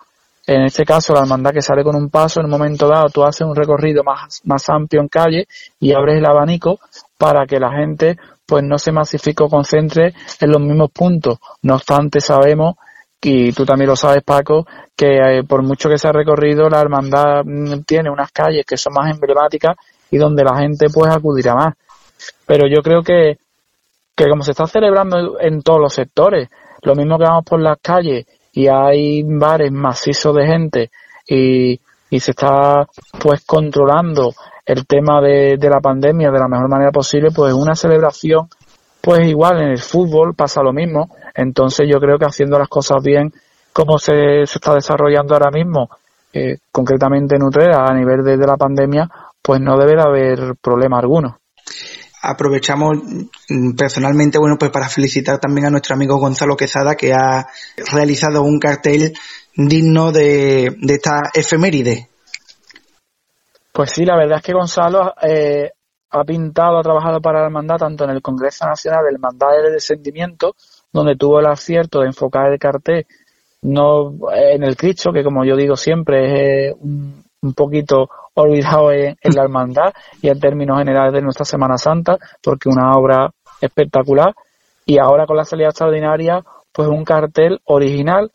[0.49, 3.23] en este caso, la hermandad que sale con un paso, en un momento dado tú
[3.23, 5.47] haces un recorrido más, más amplio en calle
[5.79, 6.81] y abres el abanico
[7.19, 11.39] para que la gente pues no se masifique o concentre en los mismos puntos.
[11.61, 12.77] No obstante, sabemos,
[13.21, 16.81] y tú también lo sabes Paco, que eh, por mucho que se ha recorrido, la
[16.81, 19.77] hermandad mm, tiene unas calles que son más emblemáticas
[20.11, 21.75] y donde la gente pues acudirá más.
[22.47, 23.37] Pero yo creo que,
[24.17, 26.49] que como se está celebrando en todos los sectores,
[26.81, 30.91] lo mismo que vamos por las calles y hay bares macizos de gente
[31.27, 31.81] y,
[32.11, 32.87] y se está
[33.21, 34.33] pues controlando
[34.65, 38.49] el tema de, de la pandemia de la mejor manera posible, pues una celebración,
[39.01, 41.11] pues igual en el fútbol pasa lo mismo.
[41.35, 43.33] Entonces yo creo que haciendo las cosas bien,
[43.73, 45.89] como se, se está desarrollando ahora mismo,
[46.33, 49.09] eh, concretamente en Utrera a nivel de, de la pandemia,
[49.41, 51.38] pues no debe de haber problema alguno
[52.29, 52.99] aprovechamos
[53.49, 57.47] mm, personalmente, bueno, pues para felicitar también a nuestro amigo Gonzalo Quesada que ha
[57.93, 59.15] realizado un cartel
[59.55, 62.09] digno de, de esta efeméride.
[63.73, 65.71] Pues sí, la verdad es que Gonzalo eh,
[66.11, 69.73] ha pintado, ha trabajado para la hermandad tanto en el Congreso Nacional del Hermandad del
[69.73, 70.55] Descendimiento,
[70.93, 73.07] donde tuvo el acierto de enfocar el cartel
[73.63, 78.09] no en el Cristo, que como yo digo siempre es eh, un, un poquito
[78.43, 83.31] olvidado en, la hermandad y en términos generales de nuestra Semana Santa, porque una obra
[83.61, 84.35] espectacular.
[84.87, 88.31] Y ahora con la salida extraordinaria, pues un cartel original,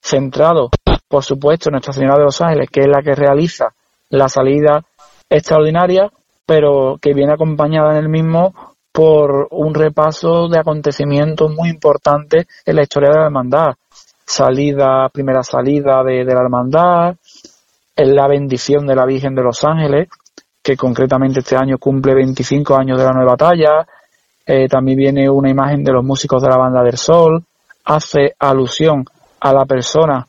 [0.00, 0.70] centrado,
[1.08, 3.74] por supuesto, en Nuestra Señora de los Ángeles, que es la que realiza
[4.08, 4.82] la salida
[5.28, 6.10] extraordinaria,
[6.46, 8.54] pero que viene acompañada en el mismo
[8.92, 13.74] por un repaso de acontecimientos muy importantes en la historia de la hermandad.
[14.24, 17.16] Salida, primera salida de, de la hermandad,
[17.94, 20.08] es la bendición de la Virgen de los Ángeles,
[20.62, 23.86] que concretamente este año cumple 25 años de la nueva talla.
[24.46, 27.42] Eh, también viene una imagen de los músicos de la banda del Sol.
[27.84, 29.04] Hace alusión
[29.40, 30.26] a la persona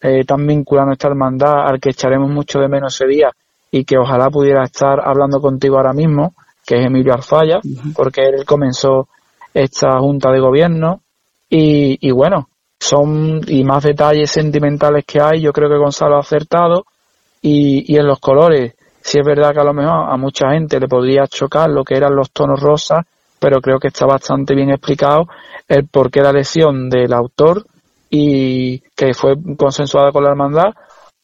[0.00, 3.30] eh, tan vinculada a nuestra hermandad, al que echaremos mucho de menos ese día
[3.70, 7.60] y que ojalá pudiera estar hablando contigo ahora mismo, que es Emilio Arfalla,
[7.96, 9.08] porque él comenzó
[9.52, 11.00] esta junta de gobierno.
[11.48, 12.48] Y, y bueno,
[12.78, 16.84] son y más detalles sentimentales que hay, yo creo que Gonzalo ha acertado
[17.42, 20.78] y, y en los colores, sí es verdad que a lo mejor a mucha gente
[20.78, 23.04] le podría chocar lo que eran los tonos rosas,
[23.38, 25.26] pero creo que está bastante bien explicado
[25.68, 27.66] el por qué la lesión del autor
[28.08, 30.74] y que fue consensuada con la hermandad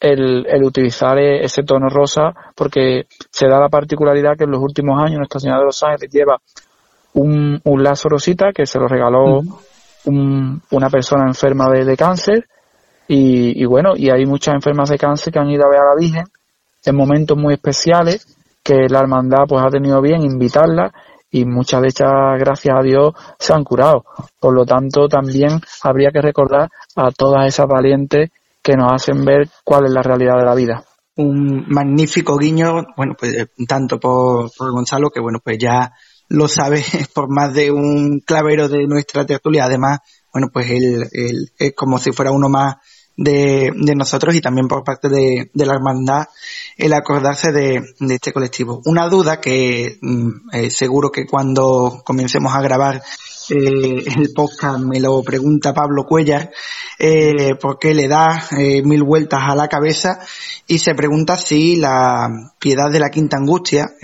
[0.00, 4.62] el, el, utilizar e, ese tono rosa porque se da la particularidad que en los
[4.62, 6.38] últimos años Nuestra Señora de los Ángeles lleva
[7.14, 9.40] un, un lazo rosita que se lo regaló
[10.06, 12.48] un, una persona enferma de, de cáncer
[13.08, 15.94] y, y, bueno, y hay muchas enfermas de cáncer que han ido a ver a
[15.94, 16.24] la Virgen
[16.84, 20.92] en momentos muy especiales que la hermandad pues ha tenido bien invitarla
[21.30, 24.04] y muchas de ellas, gracias a Dios, se han curado.
[24.40, 28.30] Por lo tanto, también habría que recordar a todas esas valientes
[28.62, 30.84] que nos hacen ver cuál es la realidad de la vida.
[31.16, 35.92] Un magnífico guiño, bueno, pues eh, tanto por, por Gonzalo, que bueno, pues ya
[36.28, 36.82] lo sabe
[37.14, 39.64] por más de un clavero de nuestra tertulia.
[39.64, 39.98] Además,
[40.32, 42.76] bueno, pues él, él es como si fuera uno más
[43.18, 46.28] de, de nosotros y también por parte de, de la hermandad
[46.76, 48.80] el acordarse de, de, este colectivo.
[48.84, 53.02] Una duda que mm, eh, seguro que cuando comencemos a grabar
[53.50, 56.52] eh, el podcast me lo pregunta Pablo Cuellar,
[56.98, 60.20] eh, porque le da eh, mil vueltas a la cabeza
[60.68, 63.94] y se pregunta si la piedad de la quinta angustia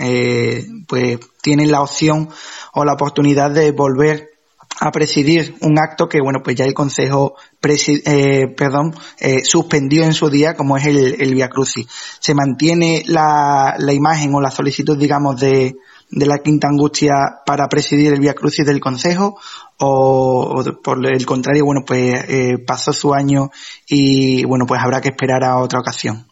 [0.87, 2.27] pues tiene la opción
[2.73, 4.34] o la oportunidad de volver
[4.79, 10.13] a presidir un acto que, bueno, pues ya el Consejo eh, perdón, eh, suspendió en
[10.13, 11.87] su día, como es el, el Via Crucis.
[12.19, 15.75] ¿Se mantiene la, la imagen o la solicitud, digamos, de,
[16.11, 19.39] de la Quinta Angustia para presidir el Via Crucis del Consejo?
[19.77, 23.49] O, por el contrario, bueno, pues eh, pasó su año
[23.87, 26.27] y, bueno, pues habrá que esperar a otra ocasión?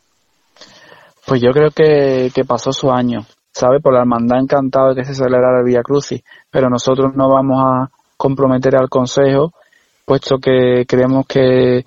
[1.26, 3.80] Pues yo creo que, que pasó su año, ¿sabe?
[3.80, 7.62] Por la hermandad encantado de que se celebrara el Via Crucis, pero nosotros no vamos
[7.66, 7.90] a
[8.24, 9.52] comprometer al Consejo,
[10.06, 11.84] puesto que creemos que,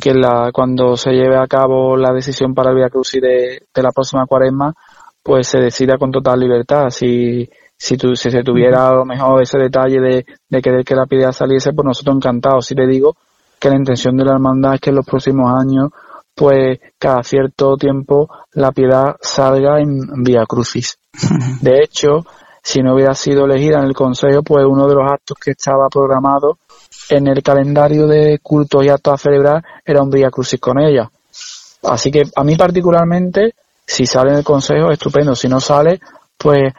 [0.00, 3.82] que la, cuando se lleve a cabo la decisión para el Via Crucis de, de
[3.82, 4.72] la próxima cuaresma,
[5.22, 6.88] pues se decida con total libertad.
[6.88, 10.94] Si, si, tu, si se tuviera a lo mejor ese detalle de, de querer que
[10.94, 12.64] la piedad saliese, pues nosotros encantados.
[12.64, 13.14] Si le digo
[13.60, 15.90] que la intención de la hermandad es que en los próximos años,
[16.34, 20.96] pues cada cierto tiempo la piedad salga en Vía Crucis.
[21.60, 22.24] De hecho,
[22.66, 25.86] si no hubiera sido elegida en el Consejo, pues uno de los actos que estaba
[25.88, 26.58] programado
[27.08, 31.08] en el calendario de cultos y actos a celebrar era un Vía Crucis con ella.
[31.84, 33.54] Así que a mí particularmente,
[33.86, 35.36] si sale en el Consejo, estupendo.
[35.36, 36.00] Si no sale,
[36.36, 36.74] pues,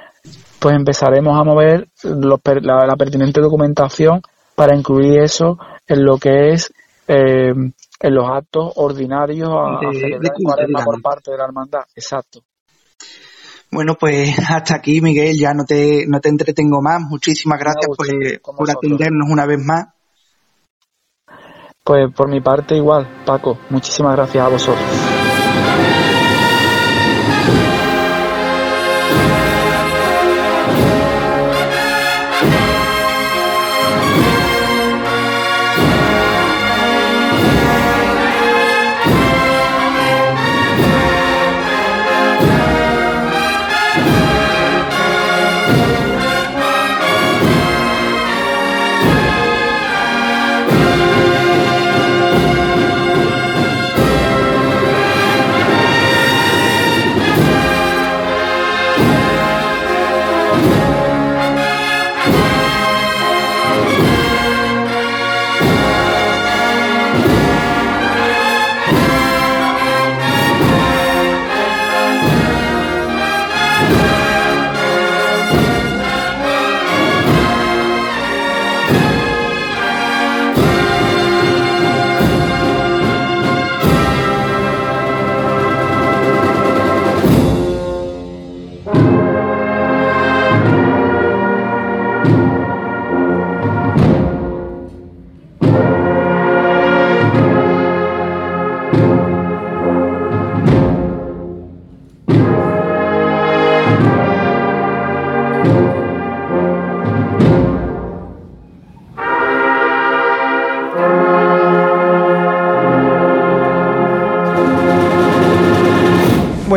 [0.59, 4.21] pues empezaremos a mover los, la, la, pertinente documentación
[4.55, 6.69] para incluir eso en lo que es
[7.07, 11.83] eh, en los actos ordinarios a, a celebrar de culto, por parte de la hermandad.
[11.95, 12.41] Exacto.
[13.71, 17.01] Bueno, pues hasta aquí, Miguel, ya no te, no te entretengo más.
[17.01, 19.87] Muchísimas gracias por, por atendernos una vez más.
[21.83, 25.06] Pues por mi parte igual, Paco, muchísimas gracias a vosotros.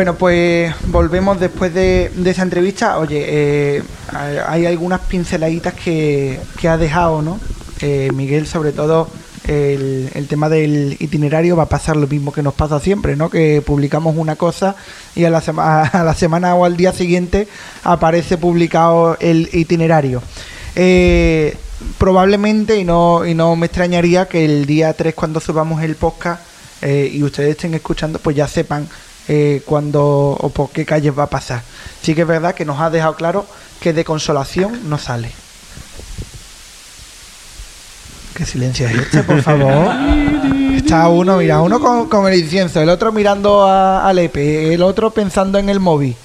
[0.01, 2.97] Bueno, pues volvemos después de, esa entrevista.
[2.97, 3.83] Oye, eh,
[4.47, 7.39] hay algunas pinceladitas que, que ha dejado, ¿no?
[7.81, 9.09] Eh, Miguel, sobre todo
[9.47, 13.29] el, tema del itinerario va a pasar lo mismo que nos pasa siempre, ¿no?
[13.29, 14.75] Que publicamos una cosa
[15.13, 15.37] y a la,
[15.93, 17.47] a la semana o al día siguiente
[17.83, 20.23] aparece publicado el itinerario.
[20.75, 21.55] Eh,
[21.99, 26.41] probablemente, y no, y no me extrañaría que el día 3 cuando subamos el podcast
[26.83, 28.89] y ustedes estén escuchando, pues ya sepan
[29.27, 30.01] eh, cuándo
[30.39, 31.61] o por qué calles va a pasar.
[32.01, 33.45] Sí que es verdad que nos ha dejado claro
[33.79, 35.31] que de consolación no sale.
[38.35, 39.93] ¿Qué silencio es este, por favor?
[40.75, 44.81] Está uno, mira, uno con, con el incienso, el otro mirando a, al Epe, el
[44.83, 46.15] otro pensando en el móvil.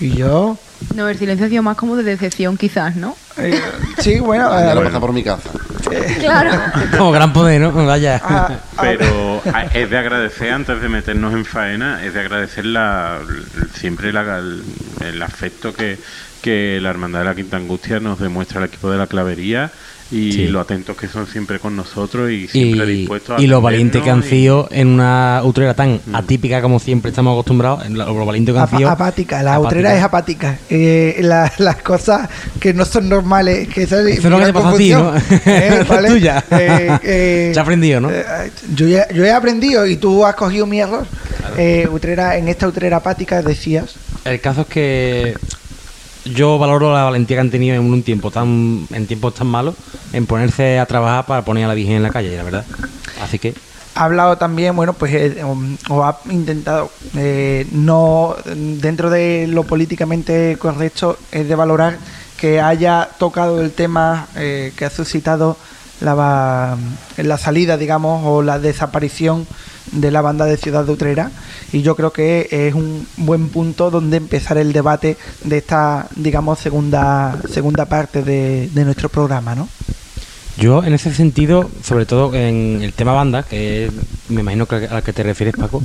[0.00, 0.56] Y yo,
[0.94, 3.14] No, el silencio ha sido más como de decepción, quizás, ¿no?
[3.36, 3.60] eh,
[3.98, 5.50] sí, bueno, Ya eh, lo pasa por mi casa.
[6.20, 6.50] Claro.
[6.96, 7.72] Como gran poder, ¿no?
[7.72, 8.20] Vaya.
[8.24, 12.64] a- a- Pero a- es de agradecer, antes de meternos en faena, es de agradecer
[12.66, 13.18] la,
[13.74, 14.62] siempre la- el,
[15.04, 15.98] el afecto que,
[16.44, 19.70] que la Hermandad de la Quinta Angustia nos demuestra al equipo de la clavería
[20.10, 20.48] y Sí.
[20.48, 24.02] lo atentos que son siempre con nosotros y siempre y, dispuestos a y lo valiente
[24.02, 28.26] que han atendernos y- sido en una utrera tan atípica como siempre estamos acostumbrados, lo
[28.26, 28.90] valiente que han sido.
[28.90, 29.66] apática, la Apática.
[29.68, 30.58] utrera es apática.
[30.68, 32.28] Eh, la- las cosas
[32.60, 35.14] que no son normales, que Eso es lo que te pasa a ti, ¿no?
[35.46, 36.08] Eh, ¿vale?
[36.10, 36.44] Tuya.
[36.50, 38.10] Eh, eh, Se ha aprendido, ¿no?
[38.10, 38.24] eh,
[38.74, 41.06] yo, ya- yo he aprendido y tú has cogido mi error.
[41.56, 43.94] Eh, utrera, en esta utrera apática decías.
[44.26, 45.34] El caso es que
[46.24, 49.74] yo valoro la valentía que han tenido en un tiempo tan en tiempos tan malos
[50.12, 52.64] en ponerse a trabajar para poner a la Virgen en la calle, la verdad.
[53.22, 53.54] Así que
[53.94, 59.62] ha hablado también, bueno, pues eh, um, o ha intentado eh, no dentro de lo
[59.62, 61.98] políticamente correcto es de valorar
[62.36, 65.56] que haya tocado el tema eh, que ha suscitado
[66.00, 66.76] la,
[67.16, 69.46] la salida, digamos, o la desaparición
[69.94, 71.30] de la banda de Ciudad de Utrera
[71.72, 76.58] y yo creo que es un buen punto donde empezar el debate de esta, digamos,
[76.58, 79.68] segunda segunda parte de, de nuestro programa, ¿no?
[80.56, 83.90] yo en ese sentido, sobre todo en el tema banda, que
[84.28, 85.82] me imagino que al que te refieres Paco,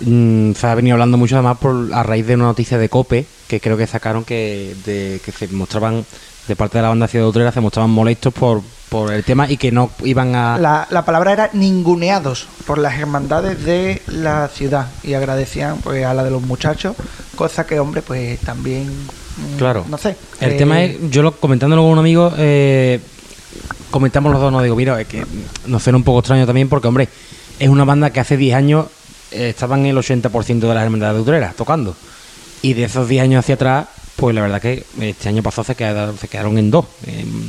[0.00, 3.26] mm, se ha venido hablando mucho además por a raíz de una noticia de Cope
[3.46, 6.04] que creo que sacaron que de, que se mostraban
[6.48, 9.50] de parte de la banda Ciudad de Utrera se mostraban molestos por por el tema
[9.50, 14.48] y que no iban a La, la palabra era ninguneados por las hermandades de la
[14.48, 16.96] ciudad y agradecían pues a la de los muchachos,
[17.36, 19.84] cosa que hombre pues también mm, Claro.
[19.88, 20.16] no sé.
[20.40, 23.00] El eh, tema es, yo lo, comentándolo con un amigo, eh,
[23.90, 25.24] comentamos los dos, no digo, mira, es que
[25.66, 27.08] nos suena un poco extraño también porque, hombre,
[27.58, 28.86] es una banda que hace 10 años
[29.30, 31.94] eh, estaban en el 80% de las hermandades de Utrera tocando.
[32.62, 33.86] Y de esos 10 años hacia atrás,
[34.18, 36.84] pues la verdad que este año pasado se quedaron, se quedaron en dos.
[37.06, 37.48] en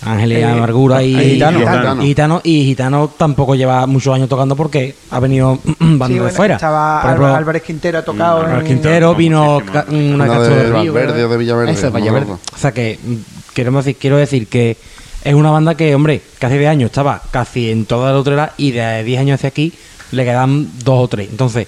[0.00, 1.58] Ángeles Eh, Amargura y, y Gitano.
[1.58, 2.02] y Gitano.
[2.02, 6.20] Y Gitano, y Gitano tampoco lleva muchos años tocando porque ha venido banda sí, de
[6.20, 6.54] bueno, fuera.
[6.54, 10.48] Estaba Por ejemplo, Álvaro- Álvarez Quintero ha tocado Álvaro en- Quintero vino ca- una de
[10.48, 11.24] del Río, Valverde ¿verdad?
[11.24, 12.32] o de Villaverde, Eso, no Vallaverde.
[12.32, 13.14] O sea que mm,
[13.54, 14.76] queremos decir, quiero decir que
[15.24, 18.52] es una banda que, hombre, que hace 10 años estaba casi en toda la otra
[18.56, 19.72] y de 10 años hacia aquí
[20.12, 21.28] le quedan dos o tres.
[21.28, 21.66] Entonces,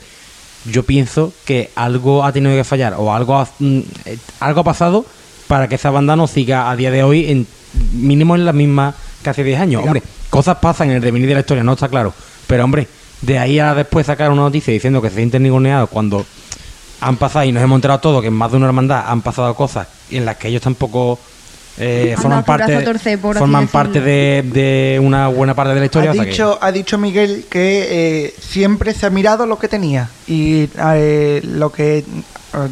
[0.65, 4.65] yo pienso que algo ha tenido que fallar o algo ha, mm, eh, algo ha
[4.65, 5.05] pasado
[5.49, 7.47] para que esa banda no siga a día de hoy en
[7.93, 9.83] mínimo en la misma que hace 10 años.
[9.85, 12.13] Hombre, cosas pasan en el devenir de la historia, no está claro.
[12.47, 12.89] Pero, hombre,
[13.21, 16.25] de ahí a después sacar una noticia diciendo que se sienten ninguneados cuando
[17.01, 19.55] han pasado y nos hemos enterado todo que en más de una hermandad han pasado
[19.55, 21.19] cosas en las que ellos tampoco
[21.79, 23.73] eh, forman parte, a torcer, por así forman decirlo.
[23.83, 26.11] parte de, de una buena parte de la historia.
[26.11, 27.87] ha que- dicho, ha dicho Miguel que
[28.27, 32.05] eh, siempre se ha mirado lo que tenía y eh, lo que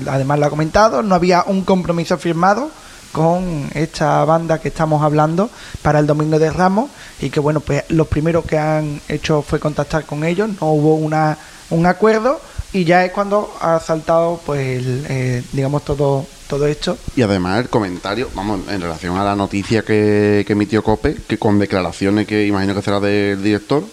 [0.08, 2.70] además lo ha comentado, no había un compromiso firmado
[3.12, 5.48] con esta banda que estamos hablando
[5.80, 6.90] para el Domingo de Ramos
[7.20, 10.94] y que bueno, pues los primeros que han hecho fue contactar con ellos, no hubo
[10.96, 11.38] una,
[11.70, 12.40] un acuerdo
[12.72, 17.68] y ya es cuando ha saltado pues eh, digamos todo todo esto Y además el
[17.68, 22.46] comentario, vamos, en relación a la noticia que, que emitió COPE, que con declaraciones que
[22.46, 23.84] imagino que será del director,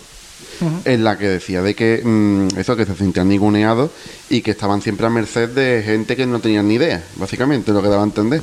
[0.85, 3.91] en la que decía de que mm, eso, que se sentían ninguneados
[4.29, 7.81] y que estaban siempre a merced de gente que no tenían ni idea, básicamente, lo
[7.81, 8.41] que daba a entender.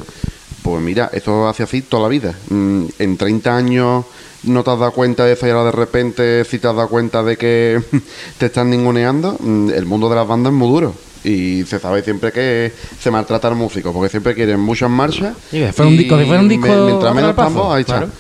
[0.62, 2.34] Pues mira, eso hace así toda la vida.
[2.48, 4.04] Mm, en 30 años
[4.44, 6.88] no te has dado cuenta de eso y ahora de repente si te has dado
[6.88, 7.80] cuenta de que
[8.38, 10.94] te están ninguneando, mm, el mundo de las bandas es muy duro.
[11.24, 15.34] Y se sabe siempre que se maltrata al músico, porque siempre quieren muchas marchas.
[15.50, 17.38] Sí, fuera un disco- si fuera un disco me- mientras menos
[17.72, 17.98] ahí está.
[17.98, 18.12] claro.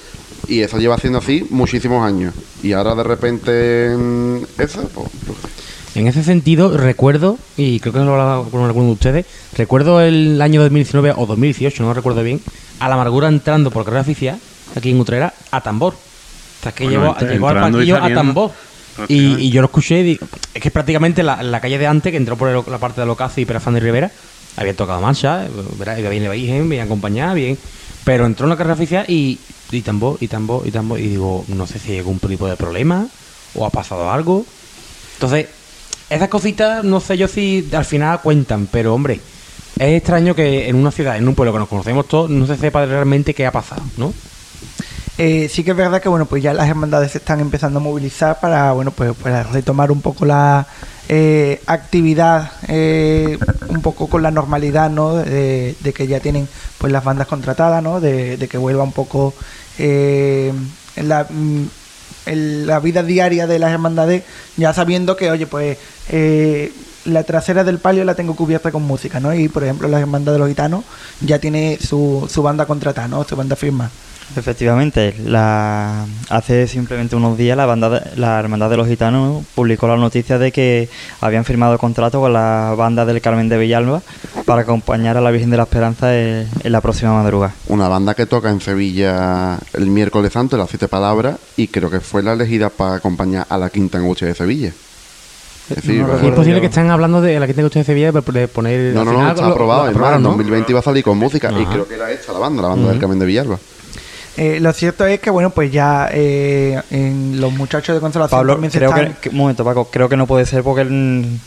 [0.48, 2.32] Y eso lleva siendo así muchísimos años.
[2.62, 5.08] Y ahora de repente mm, eso, pues,
[5.94, 9.26] En ese sentido, recuerdo, y creo que no lo he hablado con alguno de ustedes,
[9.56, 12.40] recuerdo el año 2019 o 2018, no recuerdo bien,
[12.80, 14.38] a la amargura entrando por carrera oficial,
[14.74, 15.92] aquí en Utrera, a tambor.
[15.94, 18.50] O sea, que Bueno, llegó, llegó al y paquillo a tambor.
[19.08, 22.10] Y, y yo lo escuché y digo, es que prácticamente la, la calle de antes,
[22.10, 24.10] que entró por el- la parte de Locazo y Perafán de Rivera,
[24.56, 25.46] habían tocado marcha,
[25.98, 27.58] iba bien la Virgen, bien acompañada, bien.
[28.04, 29.38] Pero entró en la carrera oficial y,
[29.70, 30.98] y tambor, y tambor, y tambor.
[31.00, 33.06] Y digo, no sé si hay algún tipo de problema
[33.54, 34.44] o ha pasado algo.
[35.14, 35.46] Entonces,
[36.14, 39.20] esas cositas, no sé yo si al final cuentan, pero hombre,
[39.78, 42.56] es extraño que en una ciudad, en un pueblo que nos conocemos todos, no se
[42.56, 44.12] sepa realmente qué ha pasado, ¿no?
[45.18, 47.82] Eh, sí que es verdad que bueno pues ya las hermandades se están empezando a
[47.82, 49.14] movilizar para bueno pues
[49.52, 50.66] retomar un poco la
[51.06, 53.38] eh, actividad eh,
[53.68, 56.48] un poco con la normalidad no de, de que ya tienen
[56.78, 59.34] pues las bandas contratadas no de, de que vuelva un poco
[59.78, 60.50] eh,
[60.96, 61.26] la
[62.26, 64.22] en la vida diaria de las hermandades
[64.56, 65.78] ya sabiendo que oye pues
[66.10, 66.72] eh,
[67.04, 70.32] la trasera del palio la tengo cubierta con música no y por ejemplo la hermandad
[70.32, 70.84] de los gitanos
[71.20, 73.90] ya tiene su, su banda contratada no su banda firma
[74.36, 79.86] Efectivamente, la, hace simplemente unos días la, banda de- la Hermandad de los Gitanos publicó
[79.88, 80.88] la noticia de que
[81.20, 84.00] habían firmado contrato con la banda del Carmen de Villalba
[84.46, 87.52] para acompañar a la Virgen de la Esperanza en, en la próxima madrugada.
[87.68, 92.00] Una banda que toca en Sevilla el miércoles santo, las siete palabras, y creo que
[92.00, 94.72] fue la elegida para acompañar a la Quinta Angustia de Sevilla.
[95.70, 96.60] Es decir, No va- Sí, es recuerdo posible yo.
[96.62, 98.94] que estén hablando de la tengo usted de Sevilla de poner.
[98.94, 99.88] no, no, no, final está aprobado.
[100.16, 100.30] En ¿no?
[100.30, 102.88] 2020 iba a salir con música, y creo que era esta la banda, la banda
[102.90, 103.58] del Carmen de Villalba.
[104.36, 108.54] Eh, lo cierto es que, bueno, pues ya eh, en los muchachos de consolación Pablo,
[108.54, 109.12] también se creo están...
[109.14, 110.86] que, que- un momento Paco, creo que no puede ser porque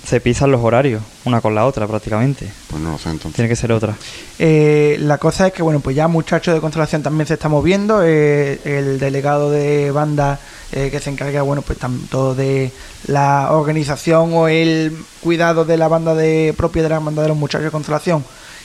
[0.05, 2.47] se pisan los horarios, una con la otra prácticamente.
[2.69, 3.35] Pues no lo sé entonces.
[3.35, 3.95] Tiene que ser otra.
[4.37, 8.01] Eh, la cosa es que, bueno, pues ya muchachos de consolación también se está moviendo.
[8.03, 10.39] eh, el delegado de banda
[10.71, 12.71] eh, que se encarga, bueno, pues tanto de
[13.07, 17.37] la organización o el cuidado de la banda de propia de la banda de los
[17.37, 18.23] muchachos de consolación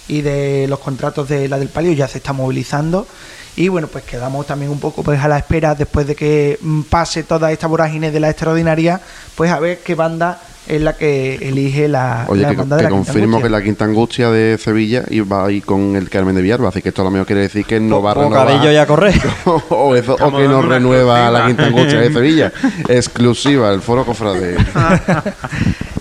[0.08, 3.06] y de los contratos de la del palio ya se está movilizando.
[3.56, 6.82] Y bueno, pues quedamos también un poco pues a la espera después de que mm,
[6.82, 9.00] pase toda esta vorágine de la extraordinaria,
[9.34, 12.88] pues a ver qué banda es la que elige la, Oye, la que, la Quinta
[12.88, 13.42] confirmo Angustia.
[13.42, 16.90] que la Quinta Angustia de Sevilla iba ahí con el Carmen de Villalba, así que
[16.90, 18.46] esto a lo mejor quiere decir que no va a renovar.
[18.46, 19.20] Bocadillo y a correr.
[19.44, 21.46] o, eso, o Estamos que no renueva la.
[21.46, 22.52] Quinta Angustia de Sevilla.
[22.88, 24.56] Exclusiva, el foro cofrade.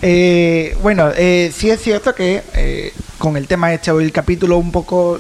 [0.02, 4.58] Eh, bueno, eh, sí es cierto que eh, con el tema este o el capítulo
[4.58, 5.20] un poco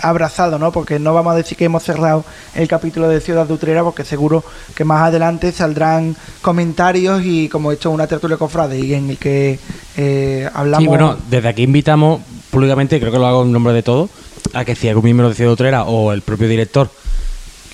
[0.00, 0.72] abrazado, ¿no?
[0.72, 2.24] Porque no vamos a decir que hemos cerrado
[2.54, 7.72] el capítulo de Ciudad de Utrera, porque seguro que más adelante saldrán comentarios y como
[7.72, 9.58] esto es una tertulia cofrade y en el que
[9.96, 10.82] eh, hablamos...
[10.82, 12.20] Sí, bueno, desde aquí invitamos
[12.50, 14.10] públicamente, creo que lo hago en nombre de todos,
[14.52, 16.90] a que si algún miembro de Ciudad Utrera o el propio director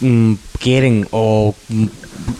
[0.00, 1.86] mm, quieren o mm,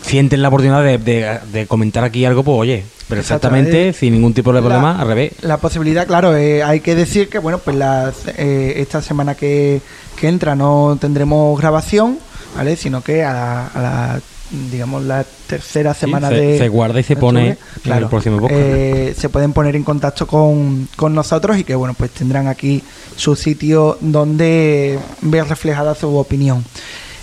[0.03, 3.93] sienten la oportunidad de, de- de comentar aquí algo, pues oye, pero Exactamente.
[3.93, 5.33] sin ningún tipo de La- problema, al revés.
[5.41, 9.81] La posibilidad, claro, eh, hay que decir que, bueno, pues la, eh, esta semana que,
[10.19, 12.17] que entra no tendremos grabación,
[12.55, 12.75] ¿vale?
[12.75, 14.19] Sino que a la, a la,
[14.71, 16.57] digamos, la tercera semana se- de...
[16.57, 18.59] se guarda y se pone en el próximo podcast.
[18.61, 22.83] eh, se pueden poner en contacto con, con nosotros y que, bueno, pues tendrán aquí
[23.15, 26.63] su sitio donde ver reflejada su opinión.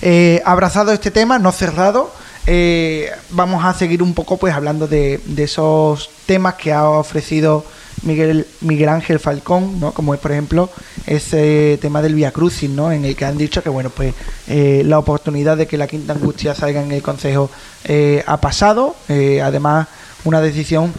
[0.02, 2.12] Eh, abrazado este tema, no cerrado,
[2.46, 7.64] eh, vamos a seguir un poco pues hablando de, esos temas que ha ofrecido
[8.02, 9.92] Miguel, Miguel Ángel Falcón, ¿no?
[9.92, 10.68] como es por ejemplo
[11.06, 12.92] ese tema del Via Crucis, ¿no?
[12.92, 14.14] en el que han dicho que bueno pues
[14.46, 17.50] eh, la oportunidad de que la Quinta Angustia salga en el Consejo
[17.84, 19.88] eh, ha pasado, además
[20.24, 20.92] una decisión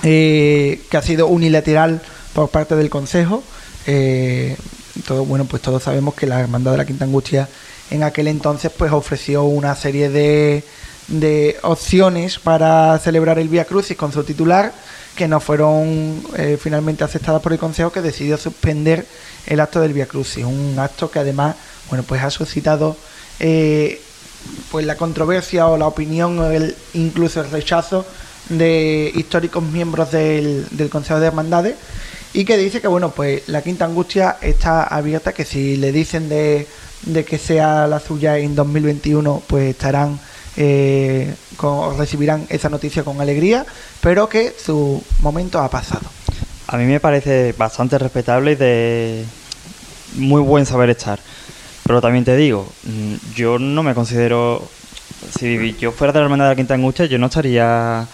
[0.00, 2.00] que ha sido unilateral
[2.32, 3.42] por parte del Consejo.
[5.06, 7.48] Todo, bueno, pues todos sabemos que la Hermandad de la Quinta Angustia
[7.90, 10.64] en aquel entonces pues ofreció una serie de,
[11.08, 14.72] de opciones para celebrar el Vía Crucis con su titular
[15.16, 19.04] que no fueron eh, finalmente aceptadas por el Consejo que decidió suspender
[19.46, 21.56] el acto del Vía Crucis, un acto que además
[21.88, 22.96] bueno pues ha suscitado
[23.40, 24.00] eh,
[24.70, 28.06] pues la controversia o la opinión o el, incluso el rechazo
[28.48, 31.74] de históricos miembros del, del Consejo de Hermandades
[32.32, 36.28] y que dice que bueno pues la quinta angustia está abierta que si le dicen
[36.28, 36.66] de,
[37.02, 40.18] de que sea la suya en 2021 pues estarán
[40.56, 43.64] eh, con- recibirán esa noticia con alegría
[44.00, 46.06] pero que su momento ha pasado
[46.66, 49.24] A mí me parece bastante respetable y de
[50.16, 51.18] muy buen saber estar.
[51.86, 54.62] Pero también te digo, mm, yo no me considero.
[55.38, 58.06] Si yo fuera de la hermandad de la Quinta Angustia, yo no estaría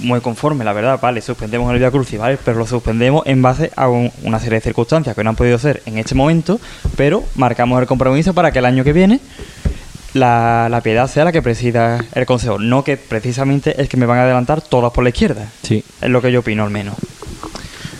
[0.00, 0.98] muy conforme, la verdad.
[1.00, 2.38] Vale, suspendemos el Via Crucis, ¿vale?
[2.44, 5.58] Pero lo suspendemos en base a un- una serie de circunstancias que no han podido
[5.58, 6.60] ser en este momento,
[6.96, 9.20] pero marcamos el compromiso para que el año que viene
[10.14, 12.58] la, la piedad sea la que presida el consejo.
[12.58, 15.48] No que precisamente es que me van a adelantar todas por la izquierda.
[15.62, 15.84] Sí.
[16.00, 16.94] Es lo que yo opino, al menos.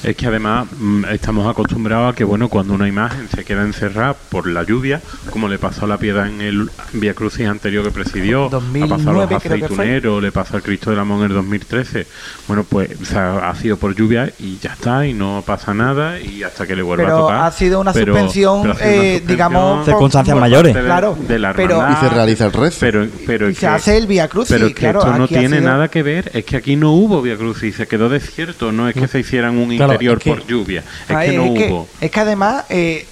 [0.03, 4.15] Es que además mm, estamos acostumbrados a que, bueno, cuando una imagen se queda encerrada
[4.15, 5.01] por la lluvia,
[5.31, 9.21] como le pasó a la piedra en el Vía Crucis anterior que presidió, ha pasado
[9.23, 12.07] a 2009 los aceituneros, le pasó al Cristo del Amor en el 2013.
[12.49, 16.19] Bueno, pues o sea, ha sido por lluvia y ya está, y no pasa nada,
[16.21, 17.41] y hasta que le vuelva a tocar.
[17.45, 20.75] ha sido una Pero- suspensión, pero ha sido una eh, suspensión digamos, Circunstancias mayores.
[20.75, 22.03] de- Claro, de la pero- hermandad.
[22.03, 22.77] Y se realiza el rezo.
[22.81, 25.29] Pero, pero Y se que- hace el Vía Crucis, Pero es que claro, esto no
[25.29, 28.73] tiene sido- nada que ver, es que aquí no hubo Via Crucis, se quedó desierto,
[28.73, 31.45] no es que se hicieran un Claro, es que- por lluvia, es Ay, que no
[31.45, 31.89] es, que, hubo.
[32.01, 33.07] es que además eh,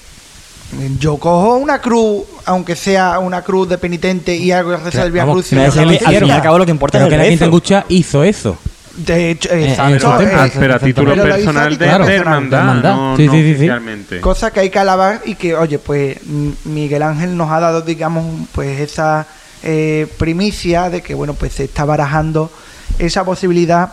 [0.98, 5.10] yo cojo una cruz, aunque sea una cruz de penitente y hago el rezo del
[5.12, 7.28] Vía hago al fin y al cabo lo que importa Pero es que el la
[7.30, 7.44] rezo.
[7.46, 8.56] Angustia hizo eso.
[8.96, 9.98] De hecho, en exacto.
[10.12, 10.44] su templo.
[10.44, 12.94] eh, Pero a título pero personal de, título de hermandad, hermandad.
[12.96, 13.54] no, Sí, no sí, sí, sí.
[13.54, 14.20] oficialmente.
[14.20, 17.82] Cosa que hay que alabar y que, oye, pues M- Miguel Ángel nos ha dado,
[17.82, 19.26] digamos, pues esa
[19.62, 22.50] eh, primicia de que, bueno, pues se está barajando
[22.98, 23.90] esa posibilidad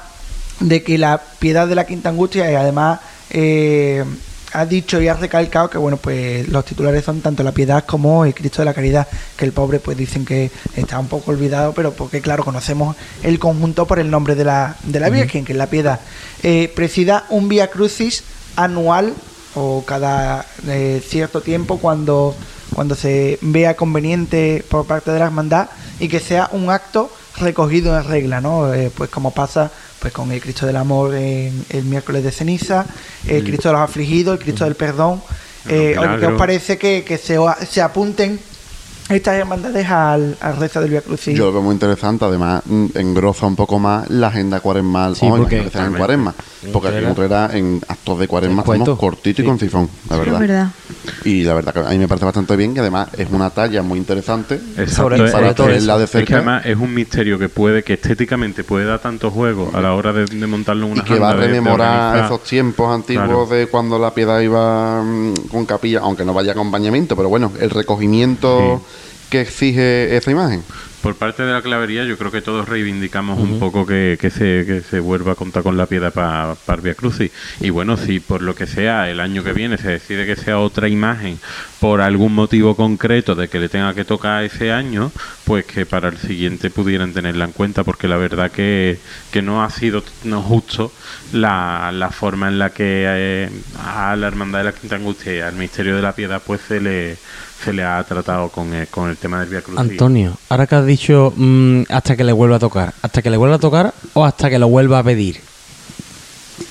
[0.59, 2.99] de que la piedad de la Quinta Angustia y además
[3.29, 4.03] eh,
[4.53, 8.25] ha dicho y ha recalcado que, bueno, pues los titulares son tanto la piedad como
[8.25, 11.73] el Cristo de la Caridad, que el pobre pues dicen que está un poco olvidado,
[11.73, 15.51] pero porque, claro, conocemos el conjunto por el nombre de la, de la Virgen, que
[15.51, 15.99] es la piedad.
[16.43, 18.23] Eh, presida un Vía Crucis
[18.55, 19.13] anual
[19.55, 22.35] o cada eh, cierto tiempo cuando,
[22.73, 27.97] cuando se vea conveniente por parte de la hermandad y que sea un acto recogido
[27.97, 28.73] en regla, ¿no?
[28.73, 32.85] Eh, pues como pasa pues con el Cristo del Amor en el miércoles de ceniza,
[33.27, 35.21] el Cristo de los afligidos, el Cristo del perdón.
[35.69, 37.37] Eh, ¿qué os parece que, que se,
[37.69, 38.39] se apunten
[39.09, 41.37] estas hermandades al, al rezo del Via Crucis?
[41.37, 45.15] Yo lo veo muy interesante, además mm, engrosa un poco más la agenda cuaresmal.
[45.15, 46.33] Sí, Vamos, porque- en cuaresma.
[46.71, 49.47] Porque aquí en Utrera- en actos de cuaresma, estamos cortito y Sí.
[49.47, 50.39] con sifón, la verdad.
[50.39, 50.71] verdad.
[51.25, 53.81] Y la verdad que a mí me parece bastante bien y además es una talla
[53.83, 54.55] muy interesante.
[54.55, 56.19] Exacto, Sobre- es- sobre todo es- eso.
[56.19, 59.81] es que además es un misterio que puede, que estéticamente puede dar tanto juego a
[59.81, 62.43] la hora de, de montarlo en una y que va a de- de rememorar esos
[62.43, 63.45] tiempos antiguos Claro.
[63.47, 67.69] de cuando la piedad iba mm, con capilla, aunque no vaya acompañamiento, pero bueno, el
[67.69, 68.81] recogimiento
[69.29, 70.63] que exige esa imagen.
[71.01, 74.65] Por parte de la clavería, yo creo que todos reivindicamos un poco que, que se,
[74.65, 77.31] que se vuelva a contar con la piedra para para Via Crucis.
[77.61, 80.59] Y bueno, si por lo que sea el año que viene se decide que sea
[80.59, 81.39] otra imagen
[81.79, 85.11] por algún motivo concreto de que le tenga que tocar ese año,
[85.45, 88.97] pues que para el siguiente pudieran tenerla en cuenta, porque la verdad que,
[89.31, 90.91] que no ha sido no justo
[91.31, 93.49] la, la forma en la que eh,
[93.85, 96.81] a la Hermandad de la Quinta Angustia y al Misterio de la Piedad pues se
[96.81, 97.17] le
[97.63, 99.79] se le ha tratado con el, con el tema del Via Crucis.
[99.79, 103.37] Antonio, ahora que has dicho mm, hasta que le vuelva a tocar, ¿hasta que le
[103.37, 105.41] vuelva a tocar o hasta que lo vuelva a pedir?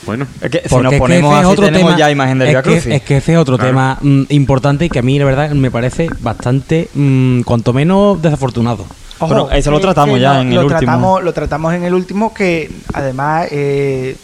[0.05, 2.39] Bueno, Es que si nos es que ponemos es así, otro tenemos tema- ya imagen
[2.39, 2.97] del es Via que-.
[2.97, 3.71] Es que ese es otro Claro.
[3.71, 8.21] tema mm, importante y que a mí, la verdad, me parece bastante, mm, cuanto menos
[8.23, 8.85] desafortunado.
[9.19, 10.79] Bueno, eso lo que- tratamos ya no- en el lo último.
[10.81, 14.17] Tratamos, lo tratamos en el último, que además eh,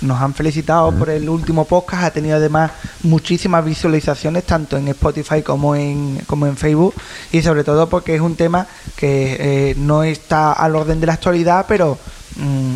[0.00, 2.02] nos han felicitado por el último podcast.
[2.04, 2.70] Ha tenido además
[3.02, 6.94] muchísimas visualizaciones, tanto en Spotify como en, como en Facebook.
[7.32, 8.66] Y sobre todo porque es un tema
[8.96, 9.36] que
[9.70, 11.98] eh, no está al orden de la actualidad, pero
[12.36, 12.74] mm,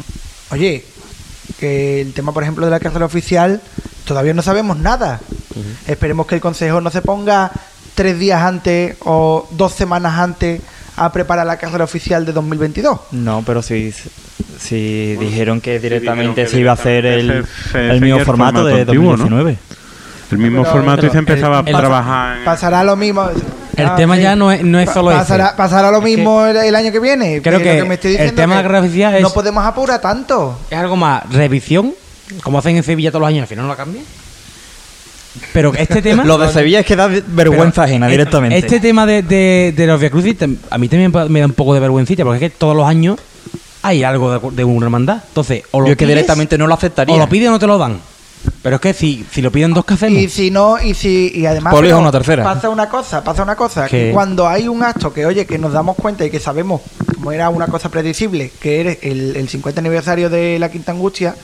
[0.52, 0.84] oye,
[1.58, 3.60] que el tema, por ejemplo, de la carrera oficial,
[4.04, 5.20] todavía no sabemos nada.
[5.86, 7.50] Esperemos que el Consejo no se ponga
[7.94, 10.60] tres días antes o dos semanas antes
[10.96, 12.98] a preparar la carrera oficial de 2022.
[13.12, 13.92] No, pero si,
[14.58, 18.72] si dijeron que dijeron directamente que se iba a hacer el, el mismo formato de
[18.84, 19.24] formato antiguo, ¿no?
[19.24, 19.58] 2019.
[20.32, 23.28] el mismo Pero- formato y se empezaba el- el- a trabajar en- Pasará lo mismo.
[23.76, 24.22] El Ah, tema sí.
[24.22, 25.56] ya no es, no es solo pasará, ese.
[25.56, 27.40] pasará lo Es que mismo el, el año que viene.
[27.40, 29.98] Creo que me estoy el diciendo tema que de la oficial es- No podemos apurar
[30.00, 30.58] tanto.
[30.70, 31.94] Es algo más revisión,
[32.42, 34.04] como hacen en Sevilla todos los años, al final no la cambian.
[35.52, 36.24] Pero este tema...
[36.26, 38.58] Lo de Sevilla es que da vergüenza ajena e- directamente.
[38.58, 40.36] Este tema de, de, de los Via Crucis
[40.70, 43.18] a mí también me da un poco de vergüencita, porque es que todos los años
[43.82, 45.22] hay algo de, de una hermandad.
[45.28, 47.14] Entonces, o lo Yo es que pides, directamente no lo aceptaría.
[47.14, 47.98] o lo pides o no te lo dan.
[48.60, 50.20] Pero es que si, si lo piden dos, ¿qué hacemos?
[50.20, 52.42] Y si no, y si y además pero una tercera.
[52.42, 54.06] pasa una cosa, pasa una cosa, ¿Qué?
[54.08, 56.80] que cuando hay un acto que oye, que nos damos cuenta y que sabemos,
[57.14, 61.36] como era una cosa predecible, que era el, el 50 aniversario de la Quinta Angustia,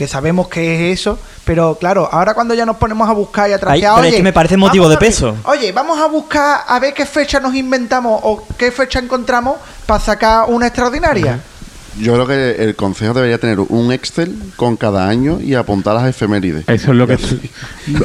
[0.00, 3.52] que sabemos que es eso, pero claro, ahora cuando ya nos ponemos a buscar y
[3.52, 5.36] a trastear, Ay, pero es oye, que me parece motivo de peso.
[5.44, 10.00] Oye, vamos a buscar a ver qué fecha nos inventamos o qué fecha encontramos para
[10.00, 11.38] sacar una extraordinaria.
[12.00, 16.06] Yo creo que el consejo debería tener un Excel con cada año y apuntar las
[16.08, 16.64] efemérides.
[16.68, 17.18] Eso es lo que...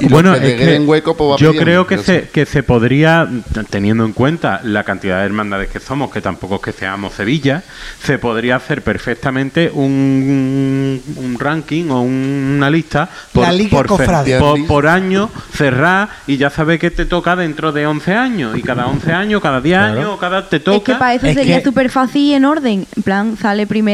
[0.01, 1.61] Y bueno, que es que hueco, pues yo pidiendo.
[1.63, 3.27] creo que se, que se podría,
[3.69, 7.63] teniendo en cuenta la cantidad de hermandades que somos, que tampoco es que seamos Sevilla,
[8.03, 13.87] se podría hacer perfectamente un, un ranking o un- una lista por, La Liga por,
[13.87, 18.57] por- por año, cerrar y ya sabes que te toca dentro de 11 años.
[18.57, 19.99] Y cada 11 años, cada 10 Claro.
[19.99, 20.93] años, cada te Es toca...
[20.93, 22.85] que para eso Es sería que- súper fácil y en orden.
[22.95, 23.84] En plan, sale primero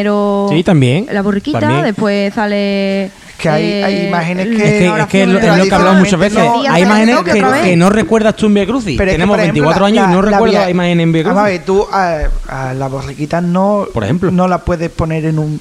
[0.51, 1.07] Sí, también.
[1.11, 1.83] la borriquita, También.
[1.83, 4.53] después sale que hay, Eh, hay imágenes que...
[4.53, 6.37] Es que, es que es lo, es lo que hablamos muchas veces.
[6.39, 8.97] No, Hay imágenes no, que no recuerdas tú en Via Crucis.
[8.97, 10.21] Tenemos ejemplo, 24 la- años y no
[10.51, 11.43] vía- imágenes en Via a Crucis.
[11.43, 14.29] ver, tú a, a la borriquita no, Por ejemplo.
[14.31, 15.59] no la puedes poner en un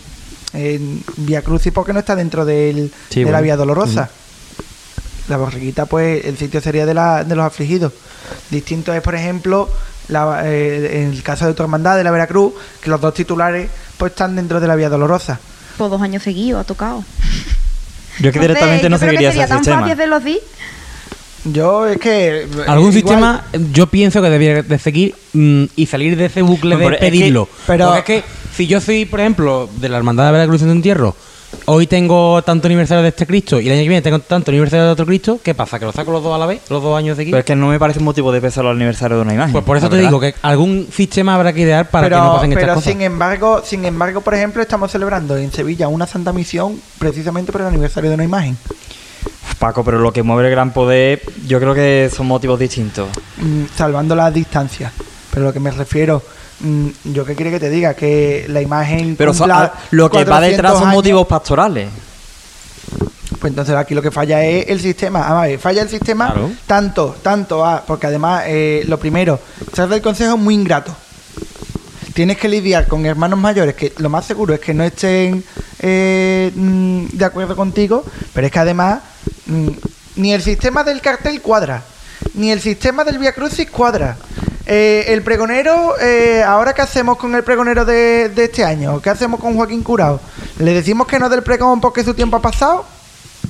[0.52, 3.40] en Vía Crucis porque no está dentro del, Sí, de la.
[3.40, 4.10] Vía Dolorosa.
[5.28, 7.92] La borriquita, pues, el sitio sería de, la, de los afligidos.
[8.50, 9.68] Distinto es, por ejemplo,
[10.10, 12.52] la, eh, en el caso de tu hermandad de la Veracruz,
[12.82, 15.38] que los dos titulares pues están dentro de la Vía Dolorosa.
[15.78, 17.04] Por dos años seguidos ha tocado.
[18.20, 19.80] Yo que directamente no yo creo que seguiría sería ese tan sistema.
[19.82, 20.38] fácil de los di.
[21.44, 22.42] Yo es que...
[22.42, 26.74] eh, Algún sistema, yo pienso que debería de seguir mm, y salir de ese bucle
[26.76, 27.48] Bueno, de pero es que- pedirlo.
[27.66, 30.70] pero- Porque es que si yo soy, por ejemplo, de la Hermandad de Veracruz en
[30.70, 31.16] Entierro,
[31.66, 34.86] hoy tengo tanto aniversario de este Cristo y el año que viene tengo tanto aniversario
[34.86, 35.78] de otro Cristo, ¿qué pasa?
[35.78, 36.62] ¿Que lo saco los dos a la vez?
[36.68, 37.30] ¿Los dos años de aquí?
[37.30, 39.52] Pero es que no me parece un motivo de pesar al aniversario de una imagen.
[39.52, 40.08] Pues por eso te verdad.
[40.08, 42.92] digo que algún sistema habrá que idear para pero, que no pasen estas pero cosas.
[42.92, 47.60] sin embargo, sin embargo, por ejemplo, estamos celebrando en Sevilla una Santa Misión precisamente por
[47.62, 48.56] el aniversario de una imagen.
[49.58, 53.08] Paco, pero lo que mueve el gran poder, yo creo que son motivos distintos.
[53.36, 54.90] Mm, salvando las distancias.
[55.30, 56.22] Pero lo que me refiero,
[57.04, 59.16] yo qué quiere que te diga, que la imagen...
[59.16, 61.88] Pero son- cumpla a- lo que va 400 detrás son años, motivos pastorales.
[63.38, 65.20] Pues entonces aquí lo que falla es el sistema.
[65.20, 66.50] Vamos a ver, falla el sistema Claro.
[66.66, 69.40] tanto, tanto, a, porque además, eh, lo primero,
[69.72, 70.94] ser del consejo es muy ingrato.
[72.12, 75.42] Tienes que lidiar con hermanos mayores que lo más seguro es que no estén
[75.78, 78.04] eh, mm, de acuerdo contigo,
[78.34, 79.00] pero es que además
[79.46, 79.68] mm,
[80.16, 81.82] ni el sistema del cartel cuadra,
[82.34, 84.18] ni el sistema del Via Crucis cuadra.
[84.72, 89.10] Eh, el pregonero, eh, ahora qué hacemos con el pregonero de, de este año, qué
[89.10, 90.20] hacemos con Joaquín Curao,
[90.60, 92.84] le decimos que no del pregón porque su tiempo ha pasado,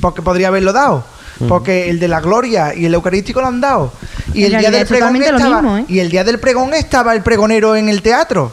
[0.01, 1.05] porque podría haberlo dado.
[1.47, 3.93] Porque el de la gloria y el eucarístico lo han dado.
[4.33, 5.85] Y En el día del pregón estaba, mismo, ¿eh?
[5.89, 8.51] y el día del pregón estaba el pregonero en el teatro.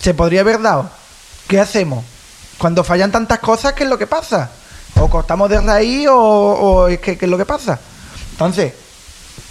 [0.00, 0.88] Se podría haber dado.
[1.48, 2.04] ¿Qué hacemos?
[2.58, 4.50] Cuando fallan tantas cosas, ¿qué es lo que pasa?
[5.00, 7.80] O cortamos de raíz o, o es que ¿qué es lo que pasa?
[8.32, 8.72] Entonces,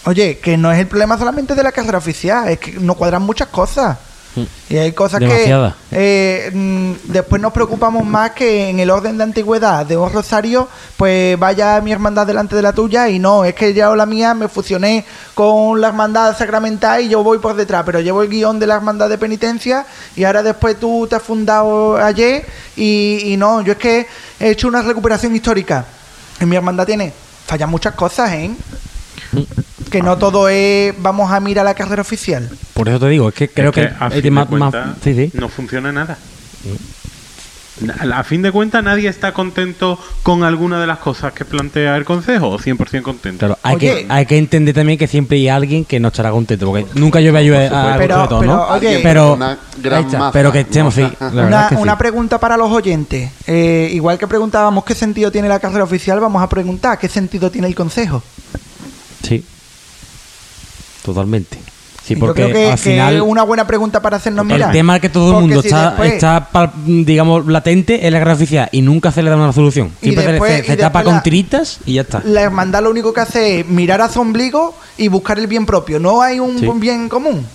[0.05, 3.21] oye, que no es el problema solamente de la carrera oficial, es que no cuadran
[3.21, 3.97] muchas cosas.
[4.69, 5.73] Y hay cosas Demasiadas.
[5.89, 10.11] que eh, mm, después nos preocupamos más que en el orden de antigüedad de un
[10.11, 14.05] rosario, pues vaya mi hermandad delante de la tuya y no, es que ya la
[14.05, 15.03] mía me fusioné
[15.33, 18.75] con la hermandad sacramental y yo voy por detrás, pero llevo el guion de la
[18.75, 22.45] hermandad de penitencia y ahora después tú te has fundado ayer
[22.77, 24.07] y, y no, yo es que
[24.39, 25.85] he hecho una recuperación histórica.
[26.39, 27.11] En mi hermandad tiene,
[27.45, 28.51] fallan muchas cosas, ¿eh?
[29.91, 32.49] Que no todo es vamos a mirar la carrera oficial.
[32.73, 34.97] Por eso te digo, es que creo Es que, a fin de más, más- cuentas,
[35.03, 35.31] sí, sí.
[35.37, 36.17] no funciona nada.
[37.81, 41.97] Na- A fin de cuentas, nadie está contento con alguna de las cosas que plantea
[41.97, 43.39] el Consejo, o 100% contento.
[43.39, 43.87] Claro, hay, Oye.
[43.87, 47.19] que, hay que entender también que siempre hay alguien que no estará contento, porque nunca
[47.21, 50.51] yo veo a, a, Pero- a pero, oye, pero, una gran ahí está, masa, pero
[50.51, 51.09] que estemos, sí, ¿no?
[51.19, 51.81] la verdad Una, es que sí.
[51.81, 53.31] una pregunta para los oyentes.
[53.47, 57.49] Eh, igual que preguntábamos qué sentido tiene la carrera oficial, vamos a preguntar qué sentido
[57.49, 58.21] tiene el consejo.
[59.23, 59.43] Sí.
[61.03, 61.57] Totalmente.
[62.03, 64.71] Sí, porque Yo creo que, al final una buena pregunta para hacernos el mirar.
[64.71, 66.71] tema que todo el mundo si está, después- está pal-
[67.05, 69.91] digamos, latente es la guerra oficial y nunca se le da una solución.
[70.01, 72.21] Siempre se- después- se, tapa con la- tiritas y ya está.
[72.25, 75.67] La hermandad lo único que hace es mirar a su ombligo y buscar el bien
[75.67, 75.99] propio.
[75.99, 76.67] No hay un Sí.
[76.75, 77.45] bien común.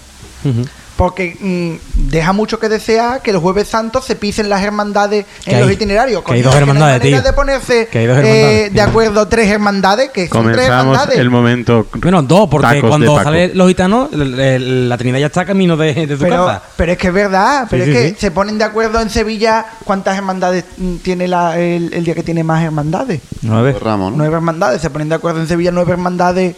[0.97, 5.51] Porque mm, deja mucho que desear que el Jueves Santo se pisen las hermandades Que
[5.51, 6.23] en hay- los itinerarios.
[6.25, 7.31] que hay dos es no hermandades, manera tío.
[7.31, 8.83] de ponerse Que hay dos eh, hermandades, de tío.
[8.83, 11.19] acuerdo tres hermandades, que son tres Comenzamos hermandades.
[11.21, 11.87] el momento.
[11.97, 16.17] Bueno, dos, porque de cuando salen los gitanos, la Trinidad ya está camino de, de
[16.17, 16.63] su Pero, casa.
[16.77, 18.17] pero es que es verdad, pero Sí, es sí, que sí.
[18.19, 22.23] se ponen de acuerdo en Sevilla cuántas hermandades mm, tiene la- el, el día que
[22.23, 23.21] tiene más hermandades.
[23.43, 23.77] Nueve.
[23.79, 24.17] Ramos, ¿no?
[24.17, 26.57] Nueve hermandades, se ponen de acuerdo en Sevilla nueve hermandades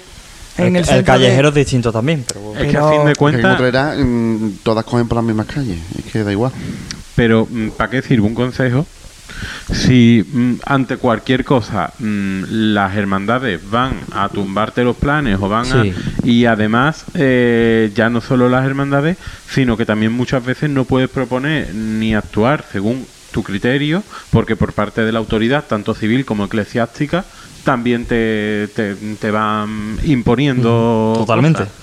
[0.59, 2.61] en el, el, de- callejero es distinto también, pero bueno.
[2.63, 3.61] Es que a fin de cuentas,
[3.99, 5.79] mm, todas cogen por las mismas calles.
[5.99, 6.53] Es que da igual.
[7.17, 7.47] pero
[7.77, 8.87] ¿para qué sirve un consejo?
[9.73, 12.43] Si mm, ante cualquier cosa mm,
[12.75, 15.73] las hermandades van a tumbarte los planes o van Sí.
[15.95, 16.27] a...
[16.27, 19.17] Y además, eh, ya no solo las hermandades,
[19.51, 23.07] sino que también muchas veces no puedes proponer ni actuar según
[23.39, 27.25] tu criterio, porque por parte de la autoridad, tanto civil como eclesiástica,
[27.63, 31.15] también te, te, te van imponiendo...
[31.19, 31.61] Totalmente.
[31.61, 31.75] cosas.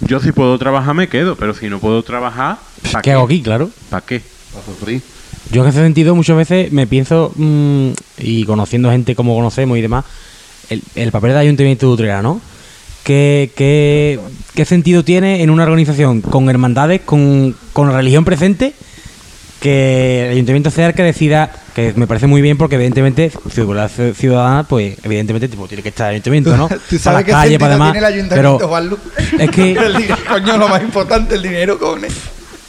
[0.00, 2.58] Yo si puedo trabajar me quedo, pero si no puedo trabajar,
[2.92, 3.40] ¿para ¿Qué hago aquí?
[3.40, 3.70] Claro.
[3.88, 4.20] ¿Para qué?
[4.52, 5.00] Para sufrir.
[5.50, 9.80] Yo en ese sentido muchas veces me pienso, mm, y conociendo gente como conocemos y
[9.80, 10.04] demás,
[10.68, 12.42] el, el papel del Ayuntamiento de Utrera, ¿no?
[13.04, 14.20] ¿Qué, qué,
[14.54, 18.74] qué sentido tiene en una organización con hermandades, con, con religión presente,
[19.60, 23.90] que el Ayuntamiento sea el que decida, que me parece muy bien porque evidentemente seguridad
[24.14, 26.68] ciudadana, pues evidentemente tipo, tiene que estar el Ayuntamiento, ¿no?
[26.88, 28.98] Tú Para sabes para sentido demás, tiene el ayuntamiento, pero Juanlu.
[29.38, 32.12] es que- El dinero, coño, lo más importante, el dinero, cojones.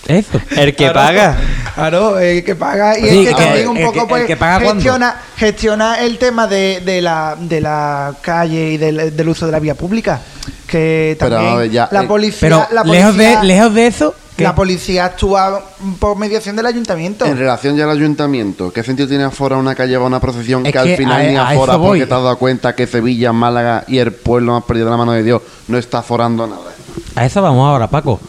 [0.08, 0.42] Eso.
[0.58, 1.38] El que Claro, paga.
[1.76, 4.28] Claro, el que paga y Sí, el que también un el poco que- pues, el
[4.28, 9.30] que paga gestiona, gestiona el tema de, de la, de la calle y del, del
[9.30, 10.20] uso de la vía pública.
[10.68, 12.40] Que también ya, la eh, policía.
[12.42, 14.44] Pero la lejos, de, policía- lejos de eso, ¿qué?
[14.44, 15.62] La policía actúa
[16.00, 17.26] por mediación del ayuntamiento.
[17.26, 20.72] En relación ya al ayuntamiento, ¿qué sentido tiene afora una calle o una procesión Es
[20.72, 23.32] que, al que final a- ni a afora porque te has dado cuenta que Sevilla,
[23.34, 26.72] Málaga y el pueblo más perdido de la mano de Dios no está aforando nada?
[27.16, 28.20] A eso vamos ahora, Paco.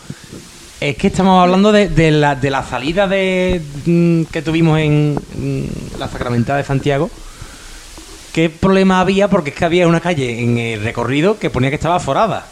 [0.80, 5.14] Es que estamos hablando de, de la, de la salida de, mm, que tuvimos en
[5.14, 7.08] mm, la Sacramentada de Santiago.
[8.32, 9.28] ¿Qué problema había?
[9.28, 12.46] Porque es que había una calle en el recorrido que ponía que estaba forada.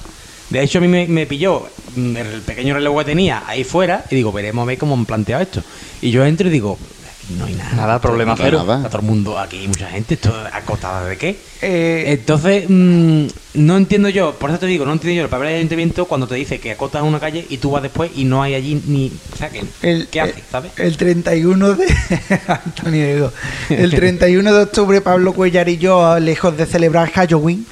[0.51, 1.66] De hecho, a mí me, me pilló
[1.97, 5.43] el pequeño relevo que tenía ahí fuera y digo, veremos a ver cómo han planteado
[5.43, 5.62] esto.
[6.03, 6.78] Y yo entro y digo,
[7.38, 7.72] no hay nada.
[7.76, 8.59] Nada, problema No hay cero.
[8.66, 8.76] nada.
[8.78, 11.36] Está todo el mundo aquí, mucha gente, esto acotada de qué.
[11.62, 15.49] Eh, Entonces, mm, no entiendo yo, por eso te digo, no entiendo yo el papel
[15.49, 18.43] del ayuntamiento cuando te dice que acotas una calle y tú vas después y no
[18.43, 19.12] hay allí ni.
[19.32, 20.72] O sea, que, el, ¿qué haces, el- sabes?
[20.76, 21.86] El 31 de.
[22.49, 23.32] Antonio Diego.
[23.68, 27.64] El 31 de octubre, Pablo Cuellar y yo, lejos de celebrar Halloween,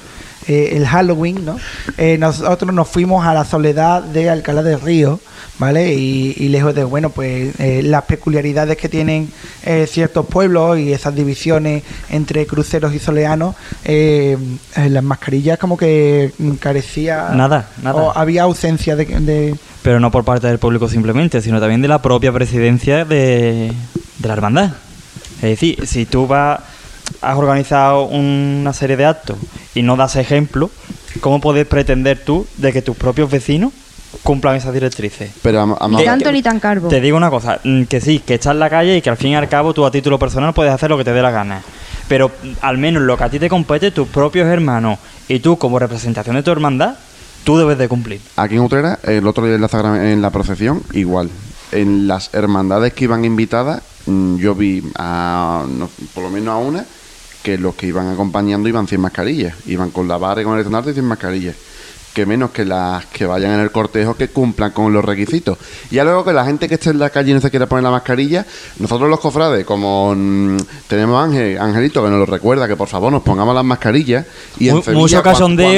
[0.47, 1.57] eh, el Halloween, ¿no?
[1.97, 5.19] Eh, nosotros nos fuimos a la soledad de Alcalá del Río,
[5.59, 5.93] ¿vale?
[5.93, 9.31] Y, y lejos de, bueno, pues eh, las peculiaridades que tienen
[9.87, 17.29] ciertos pueblos y esas divisiones entre cruceros y soleanos, las mascarillas como que carecía.
[17.33, 17.95] Nada, nada.
[18.01, 21.87] O había ausencia de- de Pero no por parte del público simplemente, sino también de
[21.87, 23.71] la propia presidencia de,
[24.17, 24.71] de la hermandad.
[25.37, 26.59] Es decir, si tú vas,
[27.21, 29.37] has organizado una serie de actos
[29.75, 30.69] y no das ejemplo,
[31.21, 33.71] ¿cómo puedes pretender tú de que tus propios vecinos
[34.23, 35.31] cumplan esas directrices?
[35.41, 36.87] Pero am- am- Ni tanto ni tan carbo.
[36.87, 39.17] Te digo una cosa, mm, que sí, que estás en la calle y que al
[39.17, 41.31] fin y al cabo tú a título personal puedes hacer lo que te dé la
[41.31, 41.61] gana.
[42.07, 44.97] Pero mm, al menos lo que a ti te compete, tus propios hermanos
[45.27, 46.95] y tú como representación de tu hermandad,
[47.43, 48.21] tú debes de cumplir.
[48.35, 51.29] Aquí en Utrera, el otro día en la, en la procesión, igual.
[51.71, 56.57] En las hermandades que iban invitadas, mm, yo vi a, no, por lo menos a
[56.57, 56.85] una
[57.43, 59.55] que los que iban acompañando iban sin mascarillas.
[59.67, 61.55] Iban con la barra y con el estandarte y sin mascarillas.
[62.13, 65.57] Que menos que las que vayan en el cortejo que cumplan con los requisitos.
[65.91, 67.67] Y ya luego que la gente que esté en la calle y no se quiera
[67.67, 68.45] poner la mascarilla,
[68.79, 70.57] nosotros los cofrades, como mm,
[70.87, 74.25] tenemos a Ángel, Angelito que nos lo recuerda, que por favor nos pongamos las mascarillas.
[74.57, 75.17] Y en Mu- Sevilla, mucho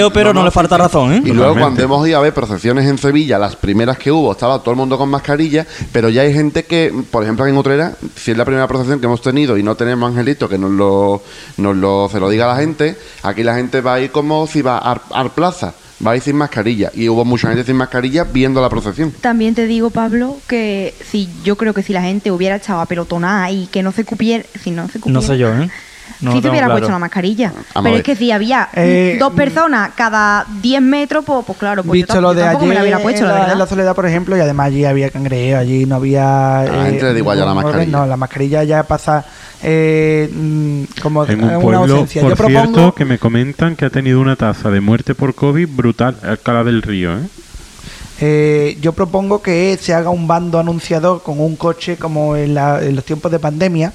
[0.08, 1.22] cuan- pero no le falta razón, ¿eh?
[1.26, 4.60] Y luego cuando hemos ido a ver procesiones en Sevilla, las primeras que hubo, estaba
[4.60, 7.94] todo el mundo con mascarilla, pero ya hay gente que, por ejemplo, aquí en Utrera,
[8.16, 11.22] si es la primera procesión que hemos tenido y no tenemos angelito que nos lo,
[11.58, 14.48] nos lo, se lo diga a la gente, aquí la gente va a ir como
[14.48, 15.74] si va a, a plaza,
[16.06, 16.92] va a ir sin mascarilla.
[16.94, 19.12] Y hubo mucha gente sin mascarilla viendo la procesión.
[19.22, 22.86] También te digo, Pablo, que si yo creo que si la gente hubiera echado a
[22.86, 25.70] pelotonar y que no se cupiera, si no se cupiera, No sé yo, ¿eh?
[26.22, 26.80] No si te hubiera claro.
[26.80, 27.52] puesto la mascarilla.
[27.74, 31.82] Vamos Pero es que si había Eh, dos personas cada 10 metros, pues, pues claro,
[31.84, 33.40] pues yo visto lo yo de tampoco ayer me la hubiera puesto, en, la la,
[33.40, 33.54] verdad.
[33.54, 36.60] en la soledad, por ejemplo, y además allí había cangrejo, allí no había...
[36.60, 37.92] A la gente le da igual ya la mascarilla.
[37.98, 39.26] No, la mascarilla ya pasa
[39.64, 42.22] eh, mm, como En eh, un una pueblo, ausencia.
[42.22, 42.62] por Yo propongo...
[42.74, 46.64] cierto, que me comentan que ha tenido una tasa de muerte por COVID brutal, Alcalá
[46.64, 47.22] del Río, ¿eh?
[48.24, 52.80] Eh, yo propongo que se haga un bando anunciador con un coche como en, la-
[52.84, 53.92] en los tiempos de pandemia.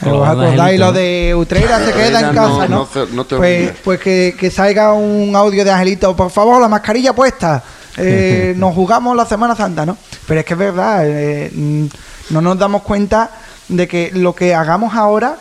[0.00, 2.68] Con ¿Os los acordáis angelitos, lo de Utrera se queda en casa, no- no?
[2.68, 6.60] no te- no te pues pues que, que salga un audio de Angelito, por favor,
[6.60, 7.62] la mascarilla puesta.
[7.96, 9.96] Eh, nos jugamos la Semana Santa, ¿no?
[10.26, 11.86] Pero es que es verdad, eh, mm,
[12.30, 13.30] no nos damos cuenta
[13.68, 15.36] de que lo que hagamos ahora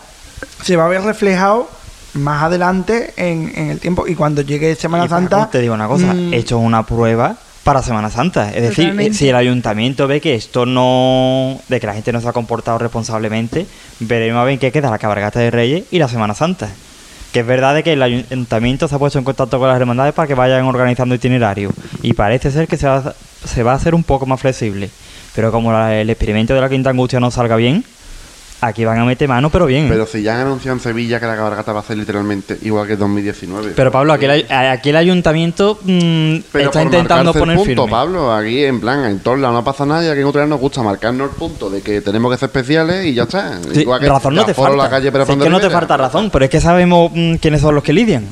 [0.63, 1.69] se va a ver reflejado
[2.15, 5.87] más adelante en, en el tiempo y cuando llegue Semana Y, Santa Te digo una
[5.87, 7.35] cosa, mm, esto es una prueba
[7.67, 8.47] para Semana Santa.
[8.49, 9.11] Es decir, Totalmente.
[9.11, 11.59] eh, si el ayuntamiento ve que esto no.
[11.67, 13.65] de que la gente no se ha comportado responsablemente,
[13.99, 16.69] veremos a ver en qué queda la cabalgata de Reyes y la Semana Santa.
[17.33, 20.13] Que es verdad de que el ayuntamiento se ha puesto en contacto con las hermandades
[20.13, 21.71] para que vayan organizando itinerario.
[22.01, 23.13] Y parece ser que se va, a-
[23.45, 24.89] se va a hacer un poco más flexible.
[25.35, 27.83] Pero como la- el experimento de la Quinta Angustia no salga bien,
[28.61, 29.87] aquí van a meter mano, pero bien.
[29.89, 32.87] Pero si ya han anunciado en Sevilla que la cabalgata va a ser literalmente igual
[32.87, 33.73] que 2019.
[33.75, 37.83] Pero Pablo, aquí el, aquí el ayuntamiento mm, Pero está intentando marcarse el poner punto,
[37.83, 37.91] firme.
[37.91, 40.59] Pablo, aquí en plan, en todos lados no pasa nada y aquí en Utrera nos
[40.59, 43.59] gusta marcarnos el punto de que tenemos que ser especiales y ya está.
[43.73, 44.75] Sí, Igual que razón no te falta.
[44.75, 47.35] la calle Si Perafón es que no te falta razón, pero es que sabemos mm,
[47.35, 48.25] quiénes son los que lidian.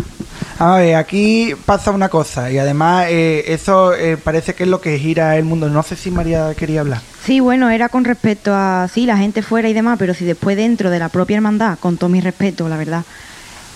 [0.57, 4.79] A ver, aquí pasa una cosa y además eh, eso eh, parece que es lo
[4.79, 5.69] que gira el mundo.
[5.69, 7.01] No sé si María quería hablar.
[7.25, 10.55] Sí, bueno, era con respecto a, sí, la gente fuera y demás, pero si después
[10.55, 13.03] dentro de la propia hermandad, con todo mi respeto, la verdad,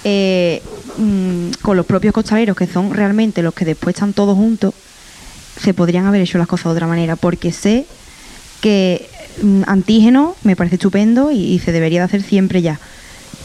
[0.06, 0.62] eh,
[0.98, 4.74] mm, con los propios costaleros, que son realmente los que después están todos juntos,
[5.60, 7.88] se podrían haber hecho las cosas de otra manera, porque sé
[8.62, 9.10] que
[9.42, 12.80] mm, antígeno me parece estupendo y, y se debería de hacer siempre ya,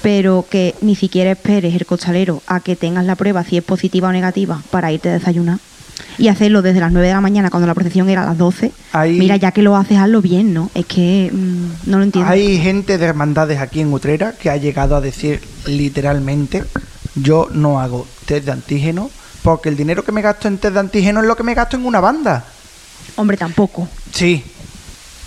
[0.04, 4.08] pero que ni siquiera esperes el costalero a que tengas la prueba si es positiva
[4.08, 5.58] o negativa para irte a desayunar.
[6.18, 8.70] Y hacerlo desde las 9 de la mañana cuando la procesión era a las 12.
[8.92, 10.70] Ahí- Mira, ya que lo haces, hazlo bien, ¿no?
[10.74, 12.30] Es que mm, no lo entiendo.
[12.30, 16.64] Hay gente de hermandades aquí en Utrera que ha llegado a decir literalmente,
[17.14, 19.10] yo no hago test de antígeno
[19.42, 21.76] porque el dinero que me gasto en test de antígeno es lo que me gasto
[21.76, 22.44] en una banda.
[23.16, 23.88] Hombre, tampoco.
[24.12, 24.42] Sí.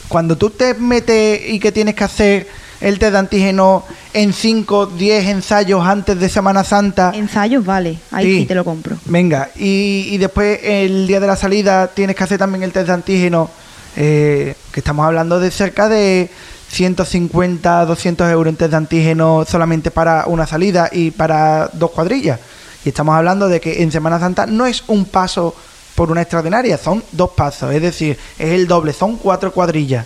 [0.07, 2.47] Cuando tú te metes y que tienes que hacer
[2.81, 7.11] el test de antígeno en 5, 10 ensayos antes de Semana Santa.
[7.15, 7.97] Ensayos, vale.
[8.11, 8.39] Ahí Sí.
[8.41, 8.97] sí, te lo compro.
[9.05, 12.87] Venga, y, y después el día de la salida tienes que hacer también el test
[12.87, 13.49] de antígeno,
[13.95, 16.29] eh, que estamos hablando de cerca de
[16.69, 22.39] 150, 200 euros en test de antígeno solamente para una salida y para dos cuadrillas.
[22.85, 25.53] Y estamos hablando de que en Semana Santa no es un paso
[25.95, 30.05] por una extraordinaria, son dos pasos, es decir, es el doble, son cuatro cuadrillas.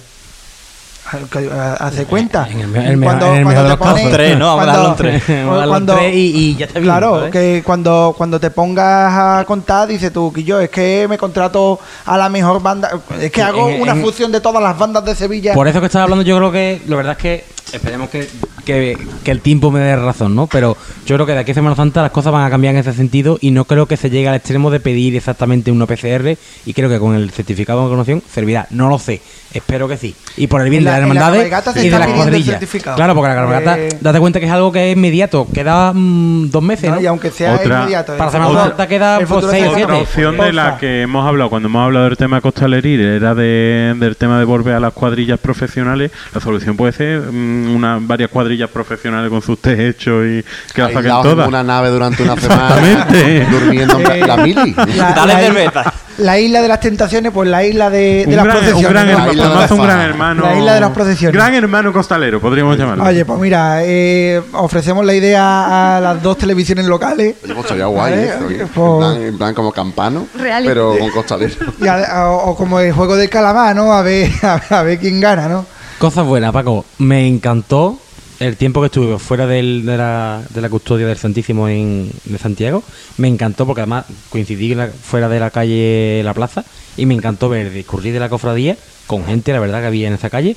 [1.80, 2.48] ¿Hace cuenta?
[2.50, 4.00] En el me- el mejor- en el mejor de te los casos.
[4.00, 4.46] pones- Tres, ¿no?
[4.58, 5.24] Vamos a darle un cuando- tres.
[5.46, 9.14] Vamos a cuando- tres y- y ya está bien, Claro, que cuando, cuando te pongas
[9.14, 12.90] a contar, dices tú, que yo es que me contrato a la mejor banda.
[13.20, 15.54] Es que hago en- una en- fusión de todas las bandas de Sevilla.
[15.54, 18.28] Por eso que estaba hablando, yo creo que la verdad es que esperemos que,
[18.66, 20.48] que, que el tiempo me dé razón, ¿no?
[20.48, 22.82] Pero yo creo que de aquí a Semana Santa las cosas van a cambiar en
[22.82, 26.38] ese sentido y no creo que se llegue al extremo de pedir exactamente una PCR
[26.66, 28.68] y creo que con el certificado de vacunación servirá.
[28.72, 29.22] No lo sé,
[29.54, 30.16] espero que sí.
[30.38, 32.60] Y por el bien En la- de las la hermandades se y de las cuadrillas.
[32.96, 36.50] Claro, porque la cabalgata, Eh, date cuenta que es algo que es inmediato, queda mm,
[36.50, 36.96] dos meses, ¿no?
[36.96, 37.02] ¿no?
[37.02, 38.14] Y aunque sea Otra- inmediato.
[38.18, 39.84] para el Semana Santa queda, pues, seis o siete.
[39.84, 43.94] Otra opción de la que hemos hablado cuando hemos hablado del tema costalerir era de,
[43.98, 46.12] del tema de volver a las cuadrillas profesionales.
[46.34, 50.44] La solución puede ser mm, una, varias cuadrillas profesionales con sus test hechos y
[50.74, 51.48] que las saquen todas.
[51.48, 52.76] una nave durante una semana
[53.52, 54.74] durmiendo en Eh, la mili.
[54.96, 55.94] La, Dale la cerveza.
[56.22, 58.86] Isla, la isla de las tentaciones, pues la isla de, de Un las gran, procesiones.
[58.88, 59.12] un gran ¿no?
[59.12, 60.44] La hermano, isla de la formazo un gran hermano.
[60.46, 61.36] La isla de las procesiones.
[61.36, 63.04] Gran hermano costalero, podríamos llamarlo.
[63.04, 67.36] Oye, pues mira, eh, ofrecemos la idea a las dos televisiones locales.
[67.44, 68.68] Oye, pues estaría guay Vale, eso, ¿eh?
[68.74, 70.68] pues- en, plan, en plan como campano, Reality.
[70.68, 71.54] pero con costalero.
[71.82, 73.92] y a- o, o como el juego del calamar, ¿no?
[74.02, 74.30] A ver,
[74.70, 75.66] a, ver quién gana, ¿no?
[76.00, 76.86] Cosas buenas, Paco.
[77.00, 77.98] Me encantó
[78.42, 82.84] el tiempo que estuve fuera de, la, de la custodia del Santísimo en, de Santiago.
[83.18, 86.66] Me encantó porque además coincidí fuera de la calle La Plaza
[86.98, 90.16] y me encantó ver discurrir de la cofradía con gente, la verdad, que había en
[90.16, 90.56] esa calle.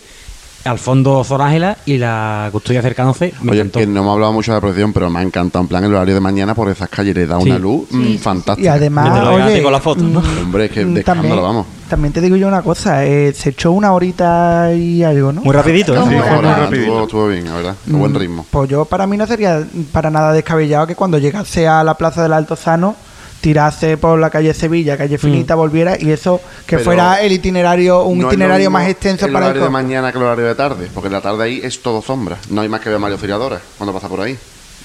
[0.65, 3.35] Al fondo Sor Ángela y la custodia cercándose.
[3.43, 3.81] Me Oye, encantó.
[3.81, 5.85] que no me ha hablado mucho de la procesión, pero me ha encantado en plan
[5.85, 7.51] el horario de mañana por esas calles, le da Sí.
[7.51, 8.65] una luz mm, Sí, fantástica.
[8.67, 10.21] Y además, oye, con la foto, ¿no?
[10.21, 11.67] mm, Hombre, es que mm, de escándalo, vamos.
[11.89, 15.43] También te digo yo una cosa, eh, se echó una horita y algo, ¿no?
[15.43, 15.99] Muy rapidito, ¿eh?
[16.03, 16.75] Sí, Muy rapidito.
[16.83, 17.77] estuvo, estuvo bien, la verdad.
[17.93, 18.47] A buen ritmo.
[18.51, 19.63] Pues yo para mí no sería
[19.93, 22.97] para nada descabellado que cuando llegase a la plaza del Altozano
[23.45, 28.03] tirase por la calle Sevilla, calle Finita, volviera y eso que Pero fuera el itinerario,
[28.05, 30.17] un No es lo itinerario mismo más extenso el para el horario de mañana que
[30.17, 32.39] el horario de tarde, porque la tarde ahí es todo sombra.
[32.49, 34.39] No hay más que ver Mario Feriadora cuando pasa por ahí.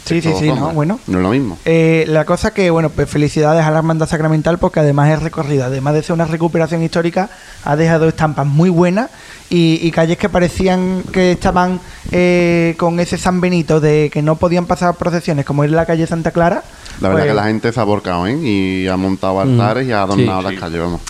[0.05, 0.99] Sí, sí, sí, no, bueno.
[1.07, 1.57] No es lo mismo.
[1.65, 5.67] Eh, la cosa que, bueno, pues felicidades a la Hermandad Sacramental porque además es recorrida,
[5.67, 7.29] además de ser una recuperación histórica,
[7.63, 9.11] ha dejado estampas muy buenas
[9.51, 11.79] y, y calles que parecían que estaban
[12.11, 16.07] eh, con ese San Benito de que no podían pasar procesiones, como es la calle
[16.07, 16.63] Santa Clara.
[17.01, 18.35] La verdad pues, que la gente se ha volcado, ¿eh?
[18.41, 19.39] Y ha montado Mm.
[19.59, 20.59] altares y ha adornado Sí, las sí.
[20.59, 21.01] calles, vamos.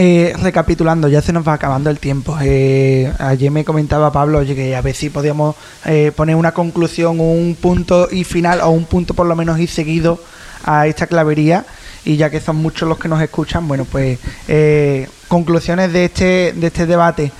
[0.00, 2.38] Eh, recapitulando, ya se nos va acabando el tiempo.
[2.40, 7.56] Eh, ayer me comentaba Pablo, que a ver si podíamos eh, poner una conclusión, un
[7.60, 10.20] punto y final, o un punto por lo menos y seguido
[10.64, 11.66] a esta clavería.
[12.04, 16.52] Y ya que son muchos los que nos escuchan, bueno, pues eh, conclusiones de este,
[16.54, 17.32] de este debate.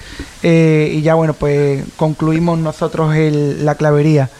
[0.43, 4.31] Eh, y ya, bueno, pues concluimos nosotros el- la clavería.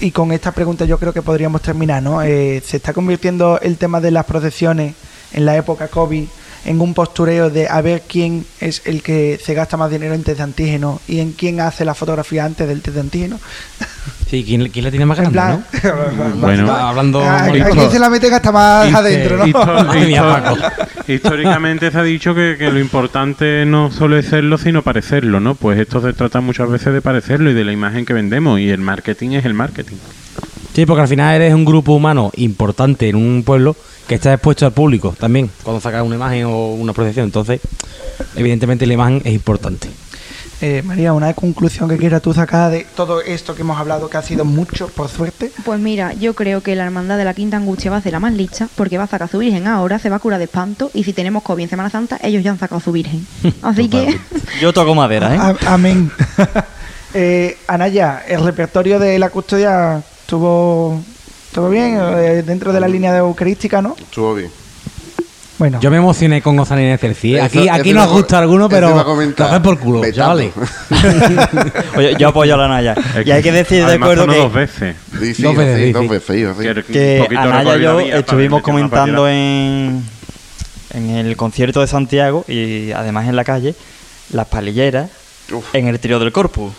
[0.00, 2.22] Y con esta pregunta yo creo que podríamos terminar, ¿no?
[2.22, 4.94] Se está convirtiendo el tema de las procesiones
[5.34, 6.24] en la época COVID
[6.64, 10.22] en un postureo de a ver quién es el que se gasta más dinero en
[10.22, 13.40] test de antígeno y en quién hace la fotografía antes del test de antígeno.
[14.28, 16.34] Sí, ¿quién, quién la tiene más grande, plan, no?
[16.40, 16.72] Bueno.
[16.72, 17.22] hablando...
[17.22, 17.70] a, a bonito.
[17.70, 19.46] quién se la meten hasta más adentro, ¿no?
[21.06, 25.54] Históricamente se ha dicho que, que lo importante no suele serlo, sino parecerlo, ¿no?
[25.54, 28.70] Pues esto se trata muchas veces de parecerlo y de la imagen que vendemos, y
[28.70, 29.96] el marketing es el marketing.
[30.74, 33.76] Sí, porque al final eres un grupo humano importante en un pueblo
[34.08, 37.24] que está expuesto al público también, cuando sacas una imagen o una procesión.
[37.26, 37.60] Entonces,
[38.36, 39.88] evidentemente la imagen es importante.
[40.60, 44.16] Eh, María, una conclusión que quieras tú sacar de todo esto que hemos hablado, que
[44.16, 45.50] ha sido mucho, por suerte.
[45.64, 48.20] Pues mira, yo creo que la hermandad de la Quinta Angustia va a ser la
[48.20, 50.44] más lista porque va a sacar a su virgen ahora, se va a curar de
[50.46, 53.26] espanto y si tenemos COVID en Semana Santa, ellos ya han sacado a su virgen.
[53.62, 54.18] Así que
[54.60, 55.38] Yo toco madera, ¿eh?
[55.38, 56.10] A- amén.
[57.14, 60.02] eh, Anaya, el repertorio de la custodia
[60.34, 61.00] estuvo,
[61.48, 63.94] estuvo bien, eh, dentro de la línea de eucarística, ¿no?
[63.98, 64.50] Estuvo bien.
[65.56, 67.34] Bueno, Yo me emocioné con González en el Celci.
[67.34, 67.36] ¿eh?
[67.36, 69.46] Eso- Aquí, eso aquí nos gusta alguno, pero iba a comentar.
[69.46, 70.00] coger por culo.
[71.96, 72.94] Oye, yo apoyo a la Naya.
[73.16, 74.96] Es Y hay que decir de acuerdo que, dos veces.
[75.20, 75.76] Sí, sí, Dos veces,
[76.26, 76.84] sí, dos veces.
[76.86, 80.02] Que- Anaya y yo estuvimos comentando en,
[80.92, 83.76] en el concierto de Santiago y además en la calle
[84.32, 85.08] las palilleras
[85.52, 86.72] Uf, en el trío del Corpus.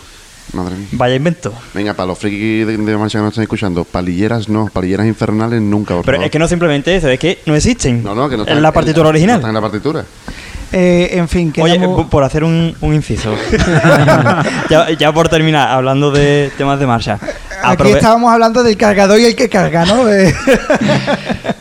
[0.52, 0.88] Madre mía.
[0.92, 1.52] Vaya invento.
[1.74, 5.60] Venga, para los frikis de, de marcha que nos están escuchando, palilleras no, palilleras infernales
[5.60, 6.24] nunca, por Pero favor.
[6.26, 8.72] es que no simplemente eso, es que no existen No, no, que no en la
[8.72, 9.36] partitura no original.
[9.36, 10.04] están en la partitura.
[10.72, 13.34] eh, en fin, Oye, quedamos- p- por hacer un, un inciso.
[14.70, 17.14] ya, ya por terminar, hablando de temas de marcha.
[17.62, 20.04] aquí aprove- estábamos hablando del cargador y el que carga, ¿no?
[20.10, 20.32] Eh,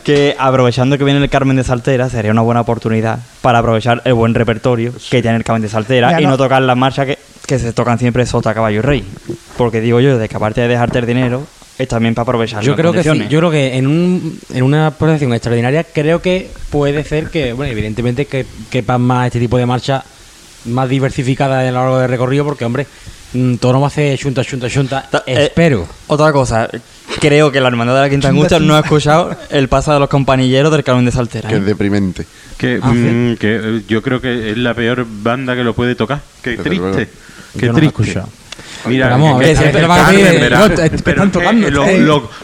[0.04, 4.14] que aprovechando que viene el Carmen de Saltera, sería una buena oportunidad para aprovechar el
[4.14, 7.08] buen repertorio que tiene el Carmen de Saltera Ya y no- no, tocar las marchas
[7.08, 9.04] que, que se tocan siempre Sota, Caballo y Rey.
[9.58, 11.46] Porque digo yo, de que aparte de dejarte el dinero,
[11.78, 13.28] es también para aprovechar Yo las creo que sí.
[13.30, 17.72] Yo creo que en, un, en una procesión extraordinaria creo que puede ser que, bueno,
[17.72, 20.04] evidentemente que quepan más este tipo de marcha
[20.66, 22.88] más diversificada a lo largo del recorrido porque, hombre,
[23.34, 25.08] mm, todo no va a hacer chunta, chunta, chunta.
[25.12, 25.86] Ta- eh, Espero.
[26.08, 26.68] Otra cosa,
[27.20, 30.10] creo que la Hermandad de la Quinta Angustia no ha escuchado el paso de los
[30.10, 31.50] campanilleros del Carmen de Saltera.
[31.50, 32.26] Que es deprimente.
[32.58, 35.94] Que, Ah, mm, que eh, yo creo que es la peor banda que lo puede
[35.94, 36.22] tocar.
[36.42, 36.80] Qué Desde triste.
[36.88, 37.12] luego.
[37.60, 38.22] Qué triste.
[38.88, 39.18] Mira,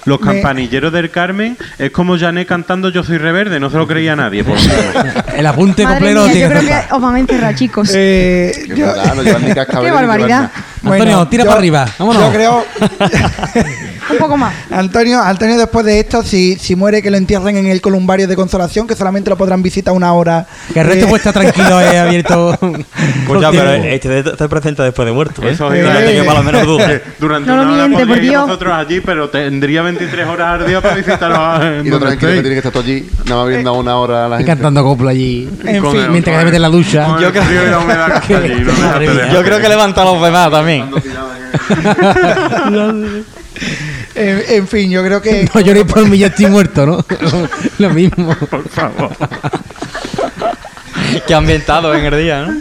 [0.05, 4.15] los, campanilleros del Carmen es como Janet cantando Yo soy reverde, no se lo creía
[4.15, 4.43] nadie.
[4.43, 4.57] por.
[5.35, 7.91] El apunte Madre coplero mía, yo creo que os van a encerrar, chicos.
[7.93, 10.51] eh, Que yo- verdad, no llevan ni cascabel Qué barbaridad.
[10.83, 10.95] nada.
[10.95, 12.23] Antonio, tira yo- para arriba, vámonos.
[12.23, 12.65] Yo creo,
[14.11, 14.53] Un poco más.
[14.71, 18.35] Antonio, Antonio después de esto, si, si muere, que lo entierren en el columbario de
[18.35, 20.45] consolación, que solamente lo podrán visitar una hora.
[20.73, 22.57] Que el resto Eh, pues está tranquilo, eh, abierto.
[22.59, 23.87] Pues ya, pero tiempo.
[23.87, 25.41] este está presente después de muerto.
[25.43, 25.51] ¿eh?
[25.51, 27.01] Eso es- tengo para lo menos duda.
[27.19, 28.47] Durante No lo una hora miente, por ir Dios.
[28.47, 32.41] nosotros allí, pero tendría 23 horas al día para visitarlo en Y lo tranquilo que
[32.41, 34.51] tiene que estar todo allí, nada más viendo una hora a la Y gente.
[34.53, 35.49] cantando copla allí.
[35.65, 35.95] En fin.
[36.01, 37.07] el- Mientras que te metes en la ducha.
[37.19, 37.31] Yo
[39.43, 40.85] creo que levanta a los demás también.
[44.15, 45.49] En, en fin, yo creo que.
[45.53, 47.05] No lloréis por mí, ya estoy muerto, ¿no?
[47.79, 48.35] Lo mismo.
[48.35, 49.11] Por favor.
[51.27, 52.53] que ambientado en el día, ¿no?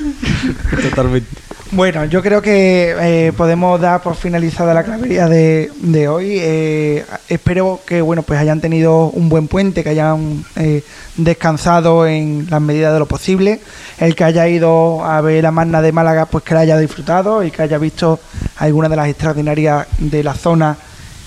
[0.82, 1.40] Totalmente.
[1.72, 6.38] Bueno, yo creo que eh, podemos dar por finalizada la clavería de, de hoy.
[6.40, 10.82] Eh, espero que bueno pues hayan tenido un buen puente, que hayan eh,
[11.16, 13.61] descansado en las medidas de lo posible.
[14.01, 17.44] El que haya ido a ver la magna de Málaga, pues que la haya disfrutado
[17.44, 18.18] y que haya visto
[18.57, 20.76] algunas de las extraordinarias de la zona,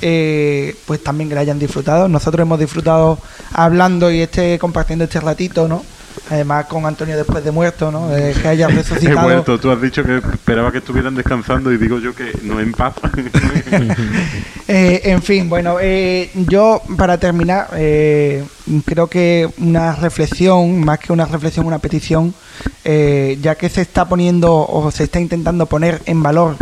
[0.05, 2.07] eh, pues también que la hayan disfrutado.
[2.09, 3.17] Nosotros hemos disfrutado
[3.53, 5.83] hablando y este compartiendo este ratito, ¿no?
[6.29, 8.15] Además con Antonio después de muerto, ¿no?
[8.15, 9.23] Eh, que haya He resucitado.
[9.23, 9.59] vuelto.
[9.59, 12.93] Tú has dicho que esperaba que estuvieran descansando y digo yo que no en paz.
[14.67, 18.45] Eh, en fin, bueno, eh, yo para terminar, eh,
[18.85, 22.33] creo que una reflexión, más que una reflexión, una petición,
[22.85, 26.55] eh, ya que se está poniendo o se está intentando poner en valor,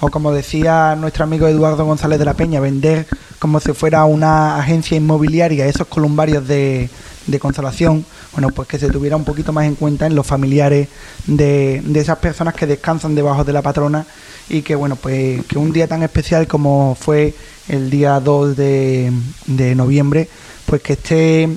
[0.00, 3.06] o como decía nuestro amigo Eduardo González de la Peña, vender
[3.38, 6.88] como si fuera una agencia inmobiliaria esos columbarios de,
[7.26, 10.88] de consolación, bueno, pues que se tuviera un poquito más en cuenta en los familiares
[11.26, 14.06] de, de esas personas que descansan debajo de la patrona
[14.48, 17.34] y que, bueno, pues que un día tan especial como fue
[17.68, 19.12] el día 2 de,
[19.46, 20.28] de noviembre,
[20.66, 21.48] pues que esté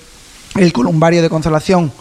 [0.55, 1.91] el columbario de consolación,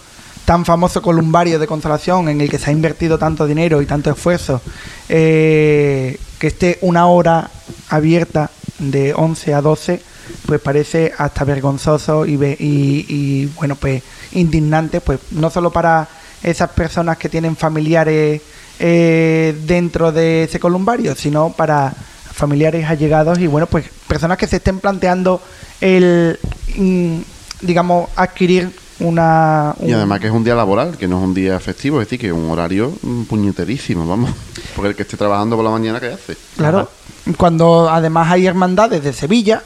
[0.45, 4.11] tan famoso columbario de consolación en el que se ha invertido tanto dinero y tanto
[4.11, 4.61] esfuerzo,
[5.09, 7.49] eh, que esté una hora
[7.89, 10.03] abierta de 11 a 12,
[10.45, 16.09] pues parece hasta vergonzoso y, bueno, pues indignante, pues no solo para
[16.43, 18.43] esas personas que tienen familiares
[18.81, 21.95] eh, dentro de ese columbario, sino para
[22.33, 25.41] familiares allegados y bueno, pues personas que se estén planteando
[25.81, 26.41] el,
[26.75, 27.19] mm,
[27.61, 29.75] digamos, adquirir una...
[29.81, 32.21] Y además que es un día laboral, que no es un día festivo, es decir,
[32.21, 34.31] que es un horario mm, puñeterísimo, vamos.
[34.77, 36.37] Porque el que esté trabajando por la mañana, ¿qué hace?
[36.57, 36.89] Claro,
[37.37, 39.63] cuando además hay hermandades de Sevilla,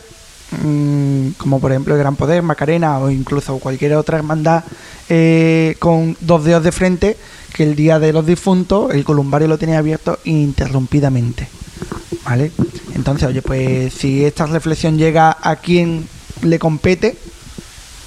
[0.63, 4.65] mm, como por ejemplo el Gran Poder, Macarena o incluso cualquier otra hermandad
[5.09, 7.17] eh, con dos dedos de frente,
[7.53, 11.49] que el día de los difuntos el columbario lo tiene abierto ininterrumpidamente.
[12.25, 12.51] ¿Vale?
[12.95, 16.09] Entonces, oye, pues si esta reflexión llega a quien
[16.43, 17.17] le compete,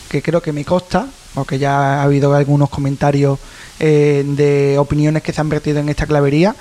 [0.10, 3.40] que creo que me consta, o que ya ha habido algunos comentarios
[3.80, 6.56] eh, de opiniones que se han vertido en esta clavería,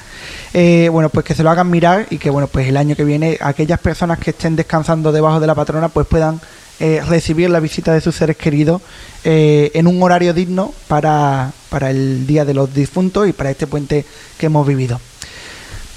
[0.55, 3.05] eh, bueno, pues que se lo hagan mirar y que, bueno, pues el año que
[3.05, 6.41] viene aquellas personas que estén descansando debajo de la patrona, pues puedan
[6.81, 8.81] eh, recibir la visita de sus seres queridos
[9.25, 13.67] eh, en un horario digno para, para el Día de los Difuntos y para este
[13.67, 14.05] puente
[14.39, 15.01] que hemos vivido.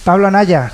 [0.03, 0.71] Pablo Anaya.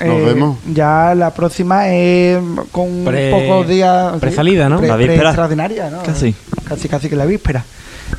[0.00, 0.58] Nos eh, vemos.
[0.72, 2.38] Ya la próxima es
[2.72, 4.14] con Pre- pocos días.
[4.20, 4.78] presalida, ¿no?
[4.78, 5.28] Pre- La víspera.
[5.30, 6.02] extraordinaria, ¿no?
[6.02, 6.34] Casi.
[6.68, 7.64] Casi, casi que la víspera.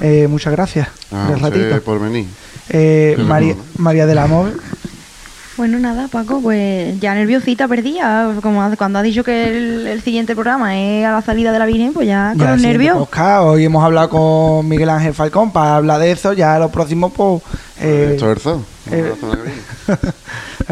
[0.01, 1.29] Eh, muchas gracias Ah,
[1.83, 2.25] por venir.
[2.69, 4.51] Eh, María, María del Amor,
[5.57, 8.33] Bueno, nada, Paco, pues ya nerviosita perdida.
[8.41, 11.65] Como cuando ha dicho que el, el siguiente programa es a la salida de la
[11.65, 12.97] Virgen, pues ya con Ya, los nervios.
[12.97, 13.43] podcast.
[13.43, 16.33] Hoy hemos hablado con Miguel Ángel Falcón para hablar de eso.
[16.33, 17.41] Ya lo próximo, pues.
[17.79, 18.45] eh, Esto es
[18.91, 19.13] eh,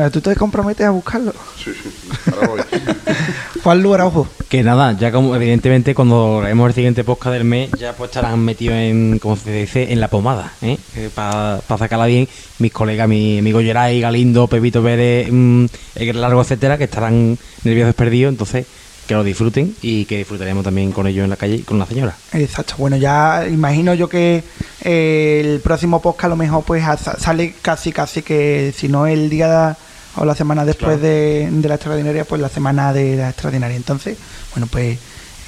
[0.11, 1.33] ¿Tú te comprometes a buscarlo?
[1.63, 1.89] Sí, sí.
[2.33, 2.59] Ahora voy.
[3.63, 4.27] Juan Lu Araujo.
[4.49, 8.39] Que nada, ya como evidentemente cuando haremos el siguiente podcast del mes, ya pues estarán
[8.41, 10.77] metidos en, como se dice, en la pomada, ¿eh?
[11.15, 12.27] para sacarla bien
[12.59, 17.95] mis colegas, mi amigo Geray, Galindo, Pepito Pérez, mm, el largo, etcétera, que estarán nerviosos
[17.95, 18.65] perdidos, entonces
[19.07, 21.85] que lo disfruten y que disfrutaremos también con ellos en la calle y con la
[21.85, 22.15] señora.
[22.33, 22.75] Exacto.
[22.77, 24.43] Bueno, ya imagino yo que
[24.81, 26.83] eh, el próximo podcast a lo mejor pues
[27.17, 29.77] sale casi, casi que si no el día
[30.15, 33.75] o la semana después de, de la extraordinaria, pues la semana de la extraordinaria.
[33.75, 34.17] Entonces,
[34.53, 34.99] bueno, pues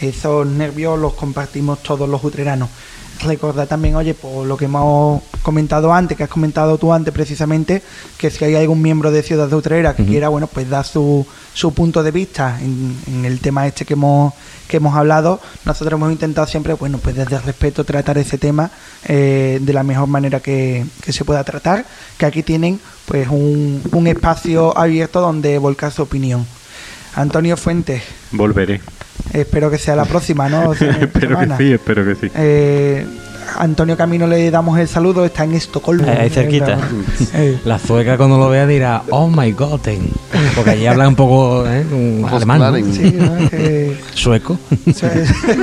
[0.01, 2.69] esos nervios los compartimos todos los utreranos.
[3.23, 7.81] Recordar también, oye, por lo que hemos comentado antes, que has comentado tú antes precisamente,
[8.17, 11.25] que si hay algún miembro de Ciudad de Utrera que quiera, bueno, pues dar su,
[11.53, 14.33] su punto de vista en, en el tema este que hemos,
[14.67, 18.69] que hemos hablado, nosotros hemos intentado siempre, bueno, pues desde el respeto tratar ese tema
[19.05, 21.85] eh, de la mejor manera que, que se pueda tratar,
[22.17, 26.45] que aquí tienen pues un, un espacio abierto donde volcar su opinión.
[27.15, 28.01] Antonio Fuentes,
[28.31, 28.81] Volveré.
[29.33, 30.73] espero que sea la próxima, ¿no?
[31.01, 32.31] Espero que sí, espero que sí.
[32.35, 33.05] Eh,
[33.57, 36.07] Antonio Camino le damos el saludo, está en Estocolmo.
[36.07, 36.77] Eh, ahí cerquita.
[37.33, 40.09] Eh, La sueca cuando lo vea dirá, oh my god, ten",
[40.55, 41.85] porque allí habla un poco ¿eh?
[41.91, 43.37] un alemán, sí, ¿no?
[43.51, 44.57] Eh, sueco.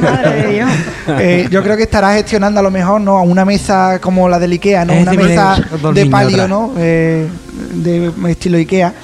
[0.01, 0.71] Madre Dios.
[1.09, 4.39] Eh, yo creo que estará gestionando a lo mejor no a una mesa como la
[4.39, 4.95] del Ikea, ¿no?
[4.95, 5.63] Una mesa
[5.95, 6.49] de palio.
[6.49, 6.73] ¿no?
[6.79, 7.27] Eh,
[7.75, 8.95] de estilo Ikea.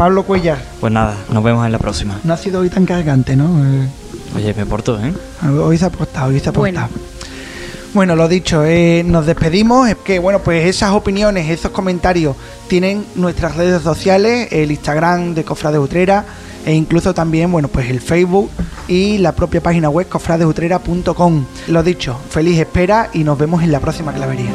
[0.00, 2.18] Pablo Cuellar, Pues nada, nos vemos en la próxima.
[2.24, 3.44] no ha sido hoy tan cargante, ¿no?
[3.62, 3.86] Eh,
[4.34, 5.12] Oye, me porto, ¿eh?
[5.46, 6.80] hoy se ha aportado, hoy se ha Bueno.
[6.80, 7.04] aportado.
[7.92, 9.90] Bueno, lo dicho, eh, nos despedimos.
[9.90, 12.34] Es que, bueno, pues esas opiniones, esos comentarios
[12.66, 16.24] tienen nuestras redes sociales, el Instagram de Cofrade Utrera
[16.64, 18.48] e incluso también, bueno, pues el Facebook
[18.88, 21.44] y la propia página web cofradesutrera.com.
[21.68, 24.48] Lo dicho, feliz espera y nos vemos en la próxima clavería.